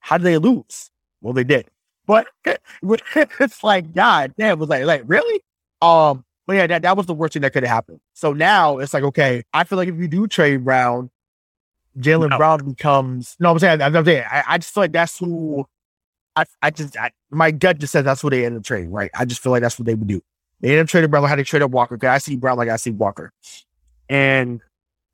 [0.00, 0.90] How did they lose?
[1.20, 1.68] Well, they did.
[2.06, 2.26] But
[2.82, 5.42] it's like, God damn, was like, like, really?
[5.82, 8.00] Um, but yeah, that, that was the worst thing that could have happened.
[8.14, 11.10] So now it's like, okay, I feel like if you do trade Brown,
[11.98, 12.38] Jaylen No.
[12.38, 15.66] Brown becomes no, I'm saying, I'm, I'm saying, I, I just feel like that's who
[16.36, 19.10] I, I just, I, my gut just says that's what they end up trading, right?
[19.12, 20.22] I just feel like that's what they would do.
[20.60, 21.98] They end up trading Brown like how they traded Walker.
[21.98, 23.30] Cause I see Brown like I see Walker.
[24.08, 24.62] And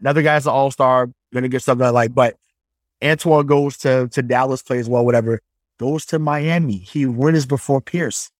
[0.01, 2.37] another guy's an all star, gonna get something I like, but
[3.03, 5.41] Antoine goes to, to Dallas, plays well, whatever,
[5.80, 6.76] goes to Miami.
[6.78, 8.30] He wins before Pierce.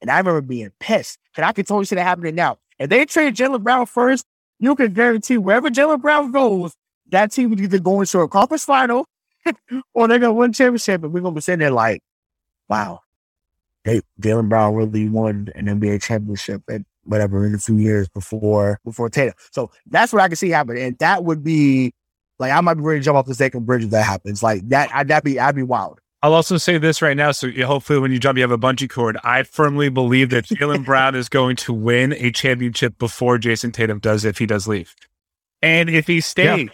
[0.00, 1.18] And I remember being pissed.
[1.36, 2.58] And I can totally see that happening now.
[2.78, 4.24] If they trade Jaylen Brown first,
[4.58, 6.74] you can guarantee wherever Jaylen Brown goes,
[7.10, 9.06] that team is either going to a conference final
[9.94, 11.02] or they're gonna win championship.
[11.02, 12.02] And we're gonna be sitting there like,
[12.68, 13.00] wow,
[13.84, 18.80] they Jaylen Brown really won an NBA championship and whatever in a few years before
[18.84, 19.34] before Tatum.
[19.52, 20.76] So that's what I can see happen.
[20.78, 21.92] And that would be
[22.38, 24.42] like I might be ready to jump off the second bridge if that happens.
[24.42, 26.00] Like that I'd that'd be I'd be wild.
[26.24, 27.32] I'll also say this right now.
[27.32, 29.18] So hopefully, when you jump, you have a bungee cord.
[29.22, 33.98] I firmly believe that Jaylen Brown is going to win a championship before Jayson Tatum
[33.98, 34.94] does if he does leave.
[35.60, 36.70] And if he stays,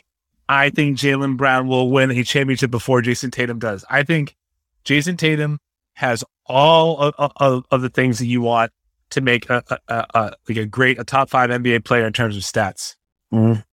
[0.49, 3.85] I think Jaylen Brown will win a championship before Jayson Tatum does.
[3.91, 4.37] I think
[4.85, 5.59] Jayson Tatum
[5.95, 8.71] has all of, of, of the things that you want
[9.11, 12.37] to make a, a, a, like a great a top five NBA player in terms
[12.37, 12.95] of stats.
[13.35, 13.65] Mhm.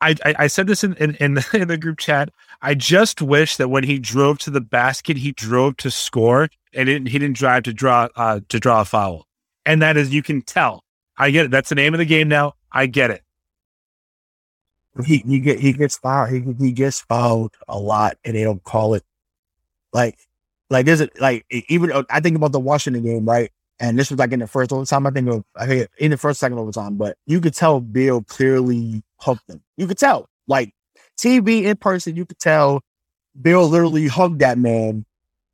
[0.00, 2.30] I, I I said this in in, in, the, in the group chat.
[2.62, 6.86] I just wish that when he drove to the basket, he drove to score and
[6.86, 9.26] didn't, he didn't drive to draw uh, to draw a foul.
[9.64, 10.84] And that is, you can tell.
[11.18, 11.50] I get it.
[11.50, 12.54] That's the name of the game now.
[12.70, 13.22] I get it.
[15.04, 16.30] He he get he gets fouled.
[16.30, 19.04] He he gets fouled a lot, and they don't call it.
[19.92, 20.18] Like
[20.70, 23.50] Like there's a, like even uh, I think about the Washington game, right?
[23.78, 25.06] And this was like in the first overtime.
[25.06, 28.22] I think of I think in the first second overtime, but you could tell Bill
[28.22, 29.62] clearly hooked him.
[29.76, 30.72] You could tell, like
[31.18, 32.82] TV in person, you could tell
[33.40, 35.04] Bill literally hugged that man,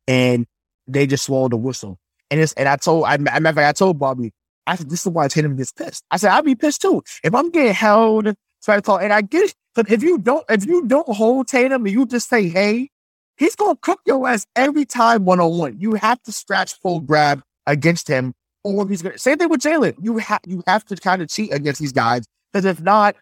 [0.07, 0.45] and
[0.87, 1.97] they just swallowed the whistle.
[2.31, 4.31] And it's and I told I, I fact, I told Bobby,
[4.65, 6.03] I said this is why Tatum gets pissed.
[6.11, 8.33] I said I'd be pissed too if I'm getting held.
[8.59, 9.55] So I thought, and I get it,
[9.89, 12.89] if you don't if you don't hold Tatum and you just say hey,
[13.37, 15.79] he's gonna cook your ass every time one on one.
[15.79, 18.33] You have to scratch full grab against him,
[18.63, 19.17] or he's gonna.
[19.17, 19.95] Same thing with Jaylen.
[20.01, 23.15] You have you have to kind of cheat against these guys because if not,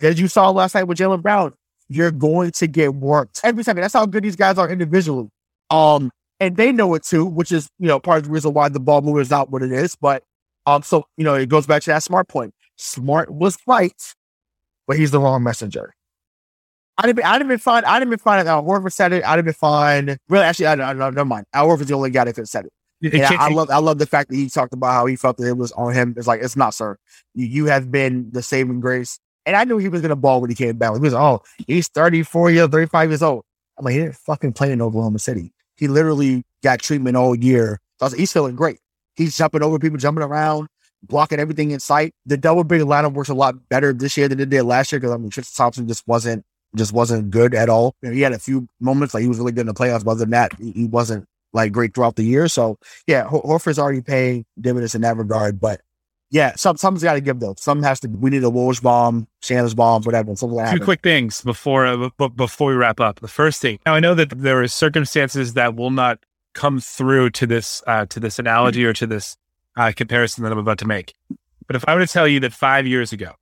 [0.00, 1.54] as you saw last night with Jaylen Brown,
[1.88, 3.76] you're going to get worked every time.
[3.76, 5.28] That's how good these guys are individually.
[5.70, 8.68] Um, and they know it too, which is you know part of the reason why
[8.68, 9.96] the ball mover is not what it is.
[9.96, 10.22] But
[10.66, 12.54] um, so you know it goes back to that smart point.
[12.76, 14.14] Smart was right,
[14.86, 15.94] but he's the wrong messenger.
[16.96, 17.24] I didn't.
[17.24, 17.86] I didn't even find.
[17.86, 18.64] I didn't even find out.
[18.64, 20.18] Whoever said it, I didn't even find.
[20.28, 21.46] Really, actually, I, don't I, never mind.
[21.52, 22.72] Al Horford's the only guy that could have said it.
[23.00, 23.70] It And I, I love.
[23.70, 25.94] I love the fact that he talked about how he felt that it was on
[25.94, 26.14] him.
[26.16, 26.98] It's like it's not, sir.
[27.34, 29.20] You, you have been the saving grace.
[29.48, 30.92] And I knew he was gonna ball when he came back.
[30.92, 33.44] He was oh, he's 34 years, 35 years old.
[33.78, 35.54] I'm like, he didn't fucking play in Oklahoma City.
[35.78, 37.80] He literally got treatment all year.
[37.98, 38.78] So I was like, he's feeling great.
[39.16, 40.68] He's jumping over people, jumping around,
[41.02, 42.12] blocking everything in sight.
[42.26, 45.00] The double big lineup works a lot better this year than it did last year
[45.00, 46.44] because I mean, Tristan Thompson just wasn't
[46.76, 47.94] just wasn't good at all.
[48.02, 50.04] You know, he had a few moments like he was really good in the playoffs,
[50.04, 51.24] but other than that, he, he wasn't
[51.54, 52.48] like great throughout the year.
[52.48, 52.76] So
[53.06, 55.58] yeah, Horford's already paying dividends in that regard.
[55.58, 55.80] But
[56.30, 57.54] yeah, some something's got to give though.
[57.56, 58.08] Some has to.
[58.08, 60.34] We need a Woj bomb, Sanders bomb, whatever.
[60.36, 60.84] Something Two that.
[60.84, 63.20] quick things before uh, b- before we wrap up.
[63.20, 66.18] The first thing, now I know that there are circumstances that will not
[66.52, 69.36] come through to this uh, to this analogy or to this
[69.76, 71.14] uh, comparison that I'm about to make.
[71.66, 73.32] But if I were to tell you that five years ago,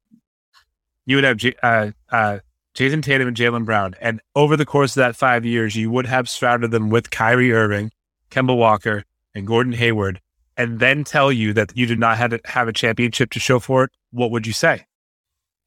[1.07, 2.39] you would have J- uh, uh,
[2.75, 6.07] Jayson Tatum and Jaylen Brown, and over the course of that five years, you would
[6.07, 7.91] have surrounded them with Kyrie Irving,
[8.31, 10.21] Kemba Walker, and Gordon Hayward,
[10.57, 13.59] and then tell you that you did not have, to have a championship to show
[13.59, 14.87] for it, what would you say?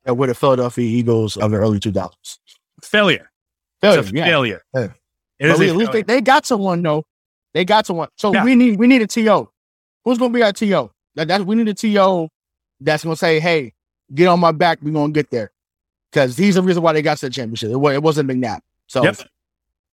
[0.06, 2.38] And with the Philadelphia Eagles of the early 2000s.
[2.82, 3.30] Failure.
[3.82, 4.26] Failure, it's a yeah.
[4.26, 4.62] failure.
[4.74, 4.88] Yeah.
[5.40, 7.06] It is we- a at least they, they got to one though.
[7.54, 8.10] They got to one.
[8.18, 8.44] So Yeah.
[8.44, 9.50] we need we need a TO.
[10.06, 10.92] Who's gonna be our TO?
[11.16, 12.30] That, that's we need a TO
[12.80, 13.74] that's gonna say, hey,
[14.14, 15.52] get on my back, we're gonna get there.
[16.12, 17.70] Because he's the reason why they got to the championship.
[17.72, 18.60] It, it wasn't McNabb.
[18.88, 19.18] So Yep.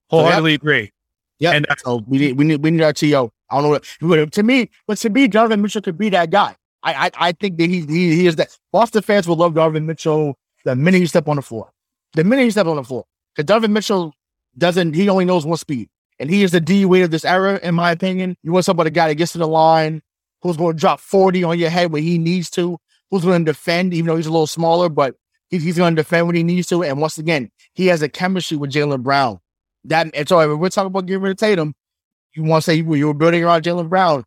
[0.09, 0.91] Wholeheartedly agree.
[1.39, 1.51] yeah.
[1.51, 3.31] And uh, so we need we need we need our TO.
[3.49, 3.69] I don't know
[4.01, 6.55] what to me, but to me, Donovan Mitchell could be that guy.
[6.83, 9.85] I I, I think that he, he he is that Boston fans will love Donovan
[9.85, 11.71] Mitchell the minute he step on the floor.
[12.13, 13.05] The minute he step on the floor.
[13.35, 14.13] Because Donovan Mitchell
[14.57, 15.89] doesn't he only knows one speed.
[16.19, 18.37] And he is the D-Wade of this era, in my opinion.
[18.41, 20.01] You want somebody guy that gets to the line,
[20.41, 22.77] who's going to drop 40 on your head when he needs to,
[23.11, 25.15] who's going to defend, even though he's a little smaller, but
[25.49, 26.83] he- he's going to defend when he needs to.
[26.83, 29.39] And once again, he has a chemistry with Jaylen Brown.
[29.83, 31.75] That and so if we're talking about getting rid of Tatum,
[32.35, 34.25] you want to say you, you were building around Jaylen Brown.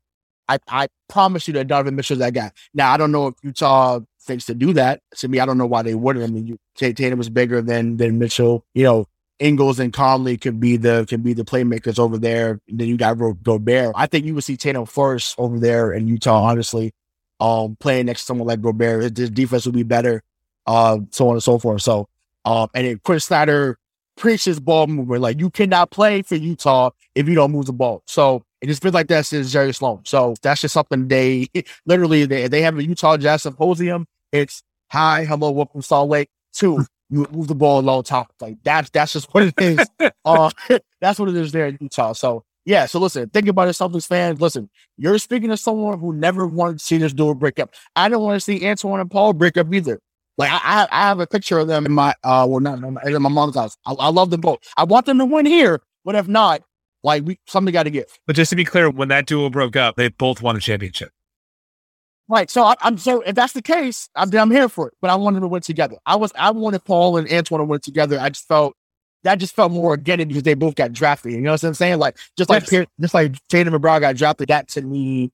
[0.48, 2.50] I, I promise you that Donovan Mitchell's that guy.
[2.72, 5.02] Now I don't know if Utah thinks to do that.
[5.16, 6.24] To me, I don't know why they wouldn't.
[6.24, 8.64] I mean, you, Tatum was bigger than than Mitchell.
[8.74, 9.06] You know,
[9.38, 12.60] Ingles and Conley could be the can be the playmakers over there.
[12.68, 13.92] And then you got Ro- Gobert.
[13.94, 16.44] I think you would see Tatum first over there in Utah.
[16.44, 16.92] Honestly,
[17.40, 20.22] um, playing next to someone like Gobert, his defense would be better.
[20.66, 21.82] Uh, so on and so forth.
[21.82, 22.08] So,
[22.44, 23.78] um, and then Chris Snyder
[24.18, 25.22] preaches ball movement.
[25.22, 28.02] Like you cannot play for Utah if you don't move the ball.
[28.06, 30.02] So it just feels like that since Jerry Sloan.
[30.04, 31.48] So that's just something they
[31.86, 34.06] literally they they have a Utah Jazz symposium.
[34.32, 36.28] It's hi, hello, welcome Salt Lake.
[36.52, 38.32] Two, you move the ball low top.
[38.40, 39.86] Like that's that's just what it is.
[40.24, 40.50] uh,
[41.00, 42.12] that's what it is there in Utah.
[42.12, 44.42] So yeah, so listen, think about it, Celtics fans.
[44.42, 44.68] Listen,
[44.98, 47.72] you're speaking to someone who never wanted to see this duo break up.
[47.96, 50.00] I don't want to see Antoine and Paul break up either.
[50.38, 52.94] Like I, I, I have a picture of them in my, uh, well, not in
[52.94, 53.76] my, in my mom's house.
[53.84, 54.60] I, I love them both.
[54.76, 56.62] I want them to win here, but if not,
[57.02, 58.06] like we, something got to give.
[58.26, 61.10] but just to be clear, when that duo broke up, they both won a championship.
[62.28, 62.50] Right.
[62.50, 64.94] So I, I'm so if that's the case, I'm I'm here for it.
[65.00, 65.96] But I wanted them to win together.
[66.04, 68.18] I was I wanted Paul and Antoine to win together.
[68.20, 68.74] I just felt
[69.24, 71.32] that just felt more organic because they both got drafted.
[71.32, 71.98] You know what I'm saying?
[71.98, 72.70] Like just like Yes.
[72.70, 74.48] Pierce, just like Tatum and Brown got drafted.
[74.48, 75.32] That to me,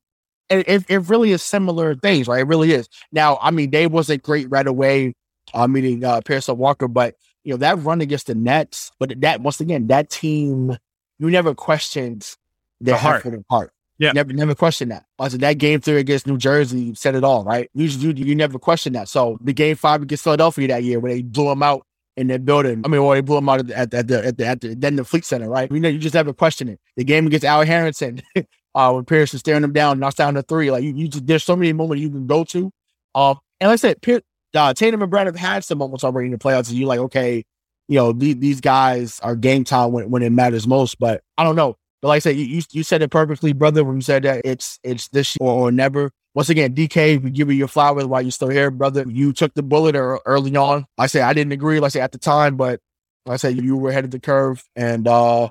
[0.51, 2.41] it, it, it really is similar things, right?
[2.41, 2.89] It really is.
[3.12, 5.15] Now, I mean, they wasn't great right away.
[5.53, 7.15] Uh, meaning uh, and Walker, but
[7.45, 8.91] you know that run against the Nets.
[8.99, 10.77] But that once again, that team,
[11.19, 12.35] you never questioned
[12.81, 13.23] their The heart.
[13.23, 13.45] heart.
[13.51, 13.73] heart.
[13.99, 14.12] Yeah.
[14.12, 15.05] never never questioned that.
[15.31, 17.71] Said that game three against New Jersey said it all, right?
[17.75, 19.09] You you, you never question that.
[19.09, 22.39] So the game five against Philadelphia that year when they blew them out in their
[22.39, 22.83] building.
[22.85, 24.47] I mean, well, they blew them out at the at the at the, at the,
[24.47, 25.71] at the then the Fleet Center, right?
[25.71, 26.81] You know, you just never question it.
[26.97, 28.23] The game against Al Harrington,
[28.74, 30.70] uh, when Pierce is staring them down, knocks down to three.
[30.70, 32.70] Like you, you just there's so many moments you can go to.
[33.14, 34.22] Um, and like I said, Pierce,
[34.55, 37.01] uh, Tatum and Brad have had some moments already in the playoffs, and you're like,
[37.01, 37.44] okay,
[37.88, 40.98] you know, these, these guys are game time when, when it matters most.
[40.98, 41.76] But I don't know.
[42.02, 44.42] But like I said, you, you, you said it perfectly, brother, when you said that
[44.44, 46.10] it's it's this or, or never.
[46.34, 49.05] Once again, DK, we give you your flowers while you're still here, brother.
[49.09, 50.84] You took the bullet early on.
[50.98, 52.80] I say I didn't agree, like I say at the time, but
[53.24, 54.64] like I said you were ahead of the curve.
[54.74, 55.48] And uh,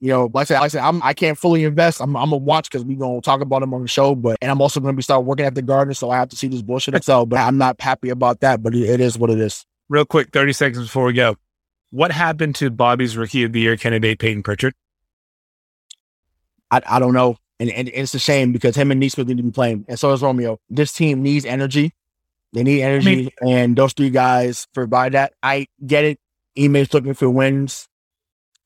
[0.00, 2.00] you know, like I said, like I said, I'm I can't fully invest.
[2.00, 4.50] I'm I'm gonna watch because we gonna talk about him on the show, but and
[4.50, 6.62] I'm also gonna be start working at the garden, so I have to see this
[6.62, 7.28] bullshit itself.
[7.28, 8.62] But I'm not happy about that.
[8.62, 9.64] But it, it is what it is.
[9.88, 11.36] Real quick, 30 seconds before we go.
[11.90, 14.74] What happened to Bobby's Rookie of the Year candidate, Payton Pritchard?
[16.70, 17.38] I, I don't know.
[17.58, 19.86] And, and it's a shame because him and Nesmith need to be playing.
[19.88, 20.60] And so is Romeo.
[20.68, 21.94] This team needs energy.
[22.52, 23.32] They need energy.
[23.42, 25.32] and those three guys provide that.
[25.42, 26.20] I get it.
[26.56, 27.88] Ime's looking for wins.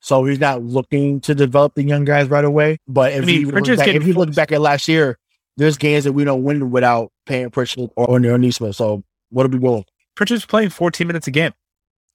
[0.03, 2.79] So he's not looking to develop the young guys right away.
[2.89, 5.17] But if, I mean, he, look back, if you look back at last year,
[5.57, 8.75] there's games that we don't win without Payton Pritchard or, or Nesmith.
[8.75, 9.85] So what are we going?
[10.17, 11.53] Pritchard's playing 14 minutes a game.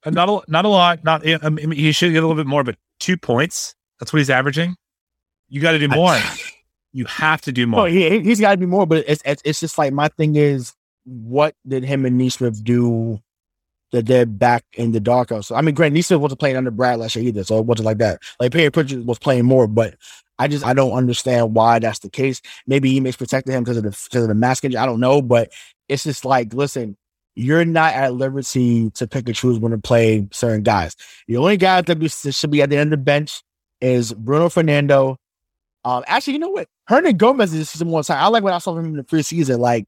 [0.05, 1.03] Uh, Not a, not a lot.
[1.03, 3.73] Not I mean, he should get a little bit more, but two points.
[3.99, 4.76] That's what he's averaging.
[5.47, 6.19] You got to do more.
[6.91, 7.88] you have to do more.
[7.88, 10.73] he, he's got to be more, but it's, it's it's just like my thing is,
[11.05, 13.19] what did him and Nesmith do
[13.91, 15.51] that they're back in the dark house?
[15.51, 17.97] I mean, Grant Nesmith wasn't playing under Brad last year either, so it wasn't like
[17.99, 18.22] that.
[18.39, 19.95] Like Perry Pritchard was playing more, but
[20.39, 22.41] I just I don't understand why that's the case.
[22.68, 24.77] Maybe he makes protected him because of the because of the mask injury.
[24.77, 25.51] I don't know, but
[25.88, 26.97] it's just like, listen,
[27.35, 30.95] you're not at liberty to pick and choose when to play certain guys.
[31.27, 33.43] The only guy that should be at the end of the bench
[33.81, 35.18] is Bruno Fernando.
[35.85, 36.68] Um, actually, you know what?
[36.89, 38.23] Hernangomez is season one time.
[38.23, 39.59] I like what I saw from him in the preseason.
[39.59, 39.85] Like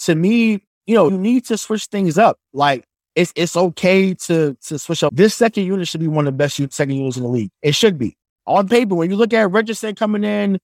[0.00, 2.38] to me, you know, you need to switch things up.
[2.52, 2.84] Like
[3.14, 5.14] it's it's okay to to switch up.
[5.14, 7.50] This second unit should be one of the best second units in the league.
[7.62, 8.16] It should be
[8.46, 8.94] on paper.
[8.94, 10.58] When you look at Richardson coming in,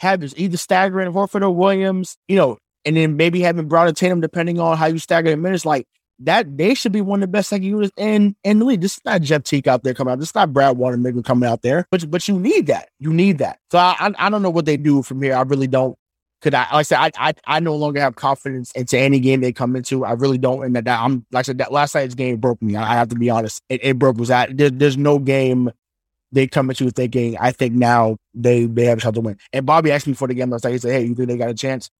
[0.00, 3.96] have this either staggering Horford or Williams, you know, and then maybe having Brown and
[3.96, 5.86] Tatum, depending on how you stagger the minutes, like
[6.20, 8.80] that, they should be one of the best second units in in the league.
[8.80, 10.18] This is not Jeff Teague out there coming out.
[10.18, 11.86] This is not Brad Wanamaker coming out there.
[11.90, 12.88] But but you need that.
[12.98, 13.58] You need that.
[13.70, 15.34] So I I, I don't know what they do from here.
[15.34, 15.96] I really don't.
[16.40, 19.40] Could I, like I said, I, I I no longer have confidence into any game
[19.40, 20.04] they come into.
[20.04, 20.64] I really don't.
[20.64, 22.76] And that, I'm like I said, that last night's game broke me.
[22.76, 23.62] I, I have to be honest.
[23.68, 25.70] It, it broke was that there, there's no game
[26.32, 27.36] they come into thinking.
[27.38, 29.36] I think now they they have a shot to win.
[29.52, 30.72] And Bobby asked me for the game last night.
[30.72, 31.90] He said, "Hey, you think they got a chance?"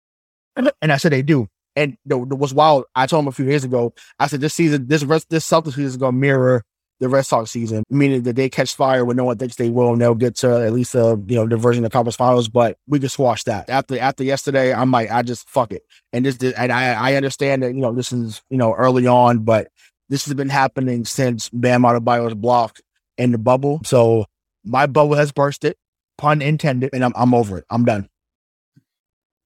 [0.57, 1.49] And I said they do.
[1.77, 3.95] And the, the, what's wild, I told him a few years ago.
[4.19, 6.65] I said this season, this this Celtics season is going to mirror
[7.01, 9.93] the Red Sox season, meaning that they catch fire when no one thinks they will,
[9.93, 12.49] and they'll get to at least uh, you know the version of the conference finals.
[12.49, 14.73] But we can squash that after after yesterday.
[14.73, 15.83] I'm like, I just fuck it.
[16.13, 19.41] And this and I I understand that you know this is you know early on,
[19.41, 19.69] but
[20.11, 22.81] this has been happening since Bam Adebayo's block
[23.17, 23.81] in the bubble.
[23.85, 24.27] So
[24.63, 25.77] my bubble has bursted,
[26.19, 27.65] pun intended, and I'm I'm over it.
[27.71, 28.10] I'm done.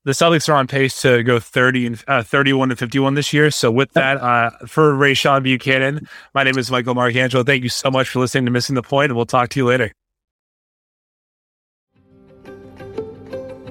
[0.05, 3.51] The Celtics are on pace to go 30 and uh, 31 to 51 this year.
[3.51, 7.45] So with that, uh, for Ray Sean Buchanan, my name is Michael Marcangelo.
[7.45, 9.65] Thank you so much for listening to Missing the Point, and we'll talk to you
[9.65, 9.91] later.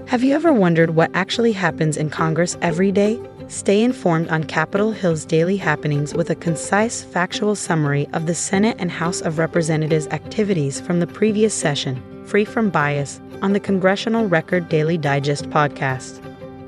[0.07, 3.19] Have you ever wondered what actually happens in Congress every day?
[3.49, 8.77] Stay informed on Capitol Hill's daily happenings with a concise, factual summary of the Senate
[8.79, 14.29] and House of Representatives' activities from the previous session, free from bias, on the Congressional
[14.29, 16.21] Record Daily Digest podcast.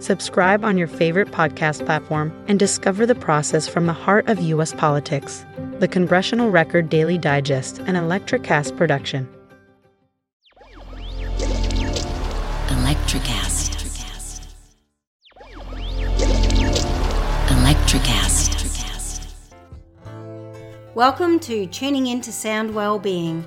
[0.03, 4.74] Subscribe on your favorite podcast platform and discover the process from the heart of U.S.
[4.74, 5.47] politics.
[5.78, 9.27] The Congressional Record Daily Digest, an Electricast production.
[12.69, 13.73] Electricast.
[17.49, 18.57] Electricast.
[20.95, 23.47] Welcome to Tuning Into Sound Wellbeing,